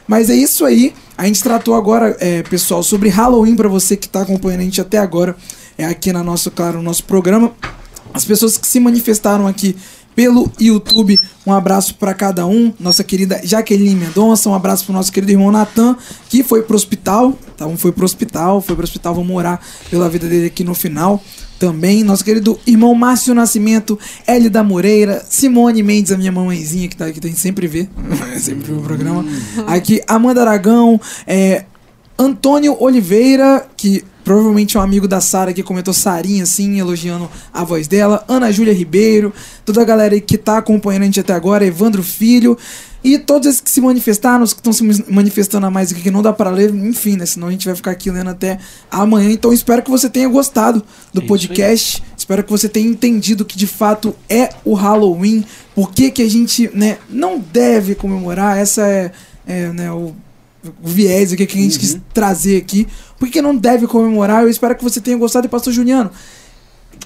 [0.07, 0.95] Mas é isso aí.
[1.17, 4.81] A gente tratou agora, é, pessoal, sobre Halloween pra você que tá acompanhando a gente
[4.81, 5.35] até agora.
[5.77, 7.53] É aqui na nosso, claro, no nosso programa.
[8.13, 9.75] As pessoas que se manifestaram aqui
[10.15, 12.73] pelo YouTube, um abraço pra cada um.
[12.79, 15.97] Nossa querida Jaqueline Mendonça, um abraço pro nosso querido irmão Natan,
[16.29, 17.37] que foi pro hospital.
[17.57, 19.61] Tá, um foi pro hospital, foi pro hospital, vamos orar
[19.91, 21.23] pela vida dele aqui no final
[21.59, 22.03] também.
[22.03, 27.21] Nosso querido irmão Márcio Nascimento, Hélida Moreira, Simone Mendes, a minha mamãezinha que tá aqui,
[27.21, 27.89] tem sempre vê,
[28.39, 29.25] sempre vê o programa.
[29.67, 31.65] Aqui, Amanda Aragão, é,
[32.19, 37.87] Antônio Oliveira, que provavelmente um amigo da Sara que comentou Sarinha, assim, elogiando a voz
[37.87, 38.25] dela.
[38.27, 39.33] Ana Júlia Ribeiro,
[39.65, 42.57] toda a galera que tá acompanhando a gente até agora, Evandro Filho.
[43.05, 46.11] E todos esses que se manifestaram, os que estão se manifestando a mais aqui, que
[46.11, 47.27] não dá para ler, enfim, né?
[47.27, 48.59] Senão a gente vai ficar aqui lendo até
[48.91, 49.31] amanhã.
[49.31, 52.03] Então espero que você tenha gostado do podcast.
[52.17, 55.45] Espero que você tenha entendido que de fato é o Halloween.
[55.75, 58.57] Por que, que a gente né, não deve comemorar.
[58.57, 59.13] Essa é,
[59.47, 60.15] é, né, o,
[60.83, 62.89] o viés aqui que a gente quis trazer aqui.
[63.19, 64.43] Por que não deve comemorar?
[64.43, 65.47] Eu espero que você tenha gostado.
[65.47, 66.11] E pastor Juliano,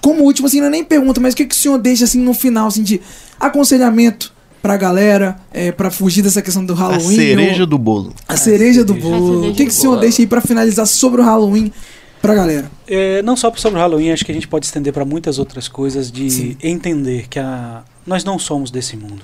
[0.01, 2.19] como último, assim, não é nem pergunta, mas o que, que o senhor deixa assim
[2.21, 3.01] no final, assim, de
[3.39, 7.17] aconselhamento pra galera, é, pra fugir dessa questão do A Halloween?
[7.17, 8.13] cereja ou- do bolo.
[8.27, 9.51] a cereja do A bolo.
[9.51, 10.01] O que, que o senhor bolo.
[10.03, 11.73] deixa aí pra finalizar sobre o Halloween
[12.21, 12.71] pra galera?
[12.87, 15.69] É, não só sobre o Halloween, acho que a gente pode estender para muitas outras
[15.69, 16.57] coisas de Sim.
[16.63, 19.23] entender que a, nós não somos desse mundo.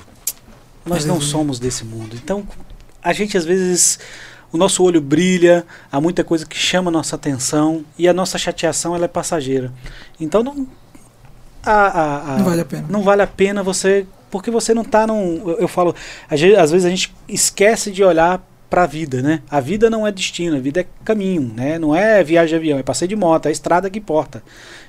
[0.87, 1.33] Nós não Aleluia.
[1.33, 2.15] somos desse mundo.
[2.23, 2.47] Então,
[3.03, 3.99] a gente às vezes
[4.55, 8.39] o nosso olho brilha, há muita coisa que chama a nossa atenção e a nossa
[8.39, 9.73] chateação ela é passageira.
[10.21, 10.67] Então não
[11.67, 12.87] a- a- a- Não vale a pena.
[12.89, 15.95] não vale a pena você porque você não está num eu, eu falo
[16.31, 16.41] às
[16.71, 18.41] vezes, a gente esquece de olhar
[18.71, 19.41] para a vida, né?
[19.51, 21.79] A vida não é destino, a vida é caminho, né?
[21.79, 24.43] Não é viagem de avião, é passeio de moto, é a estrada que importa.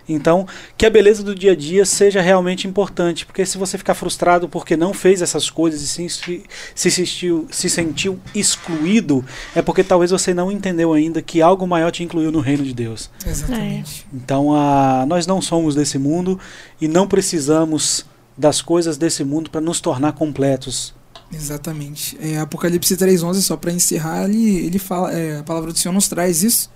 [0.07, 0.47] Então,
[0.77, 4.47] que a beleza do dia a dia seja realmente importante, porque se você ficar frustrado
[4.47, 6.43] porque não fez essas coisas e se,
[6.75, 9.25] se, sentiu, se sentiu excluído,
[9.55, 12.73] é porque talvez você não entendeu ainda que algo maior te incluiu no reino de
[12.73, 13.09] Deus.
[13.25, 14.05] Exatamente.
[14.13, 16.39] Então, a, nós não somos desse mundo
[16.79, 18.05] e não precisamos
[18.37, 20.93] das coisas desse mundo para nos tornar completos.
[21.33, 22.17] Exatamente.
[22.21, 26.07] É, Apocalipse 3.11, só pra encerrar, ele, ele fala, é, a palavra do Senhor nos
[26.07, 26.69] traz isso,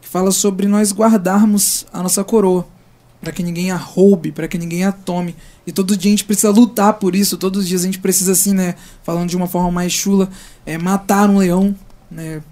[0.00, 2.66] que fala sobre nós guardarmos a nossa coroa,
[3.20, 5.36] para que ninguém a roube, para que ninguém a tome.
[5.66, 8.32] E todo dia a gente precisa lutar por isso, todos os dias a gente precisa,
[8.32, 10.28] assim, né, falando de uma forma mais chula,
[10.64, 11.74] é, matar um leão,
[12.10, 12.42] né,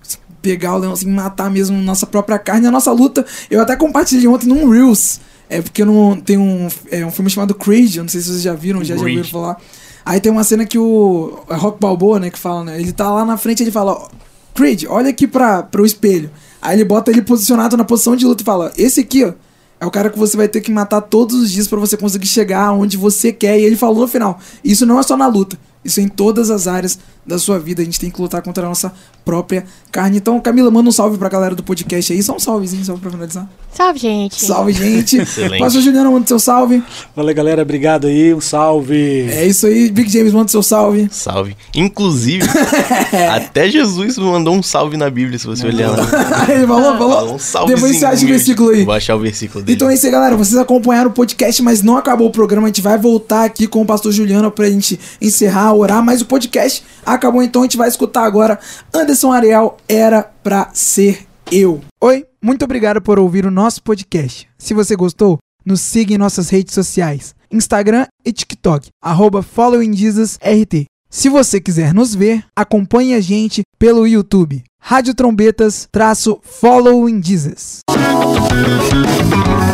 [0.42, 2.66] pegar o leão, assim, matar mesmo nossa própria carne.
[2.66, 7.05] A nossa luta, eu até compartilhei ontem num Reels, é porque não, tem um, é,
[7.05, 9.61] um filme chamado Creed, eu não sei se vocês já viram, já, já ouviram falar.
[10.05, 12.80] Aí tem uma cena que o é Rock Balboa, né, que fala, né?
[12.80, 14.09] Ele tá lá na frente e ele fala, ó,
[14.55, 16.30] Creed, olha aqui pra, pro espelho.
[16.61, 19.33] Aí ele bota ele posicionado na posição de luta e fala, esse aqui, ó,
[19.81, 22.27] é o cara que você vai ter que matar todos os dias pra você conseguir
[22.27, 23.59] chegar onde você quer.
[23.59, 26.51] E ele falou no final, isso não é só na luta, isso é em todas
[26.51, 27.82] as áreas da sua vida.
[27.82, 28.93] A gente tem que lutar contra a nossa
[29.24, 30.16] própria carne.
[30.16, 32.22] Então, Camila, manda um salve pra galera do podcast aí.
[32.22, 33.49] Só um salvezinho, só pra finalizar.
[33.72, 34.43] Salve, gente.
[34.43, 35.18] Salve, gente.
[35.20, 35.61] Excelente.
[35.61, 36.82] Pastor Juliano, manda seu salve.
[37.14, 37.62] Valeu, galera.
[37.62, 38.32] Obrigado aí.
[38.32, 39.28] Um salve.
[39.30, 39.91] É isso aí.
[39.91, 41.09] Big James, manda seu salve.
[41.11, 41.55] Salve.
[41.74, 42.49] Inclusive,
[43.30, 46.07] até Jesus mandou um salve na Bíblia, se você olhar lá.
[46.49, 47.11] ele falou, falou.
[47.11, 47.76] Falou um salvezinho.
[47.76, 48.84] Depois você acha o versículo aí.
[48.84, 49.76] Vou achar o versículo dele.
[49.76, 50.36] Então é isso aí, galera.
[50.36, 52.66] Vocês acompanharam o podcast, mas não acabou o programa.
[52.66, 56.05] A gente vai voltar aqui com o pastor Juliano pra gente encerrar, orar.
[56.05, 58.59] Mas o podcast acabou, então a gente vai escutar agora
[58.93, 61.81] Anderson Ariel, Era Pra Ser Eu.
[62.01, 64.49] Oi, muito obrigado por ouvir o nosso podcast.
[64.59, 67.35] Se você gostou, nos siga em nossas redes sociais.
[67.51, 70.87] Instagram e TikTok, arroba followingjesusrt.
[71.11, 74.62] Se você quiser nos ver, acompanhe a gente pelo YouTube.
[74.81, 77.81] Rádio Trombetas, traço Following Jesus.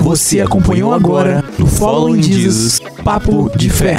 [0.03, 3.97] Você acompanhou agora no Following Jesus Papo de Fé.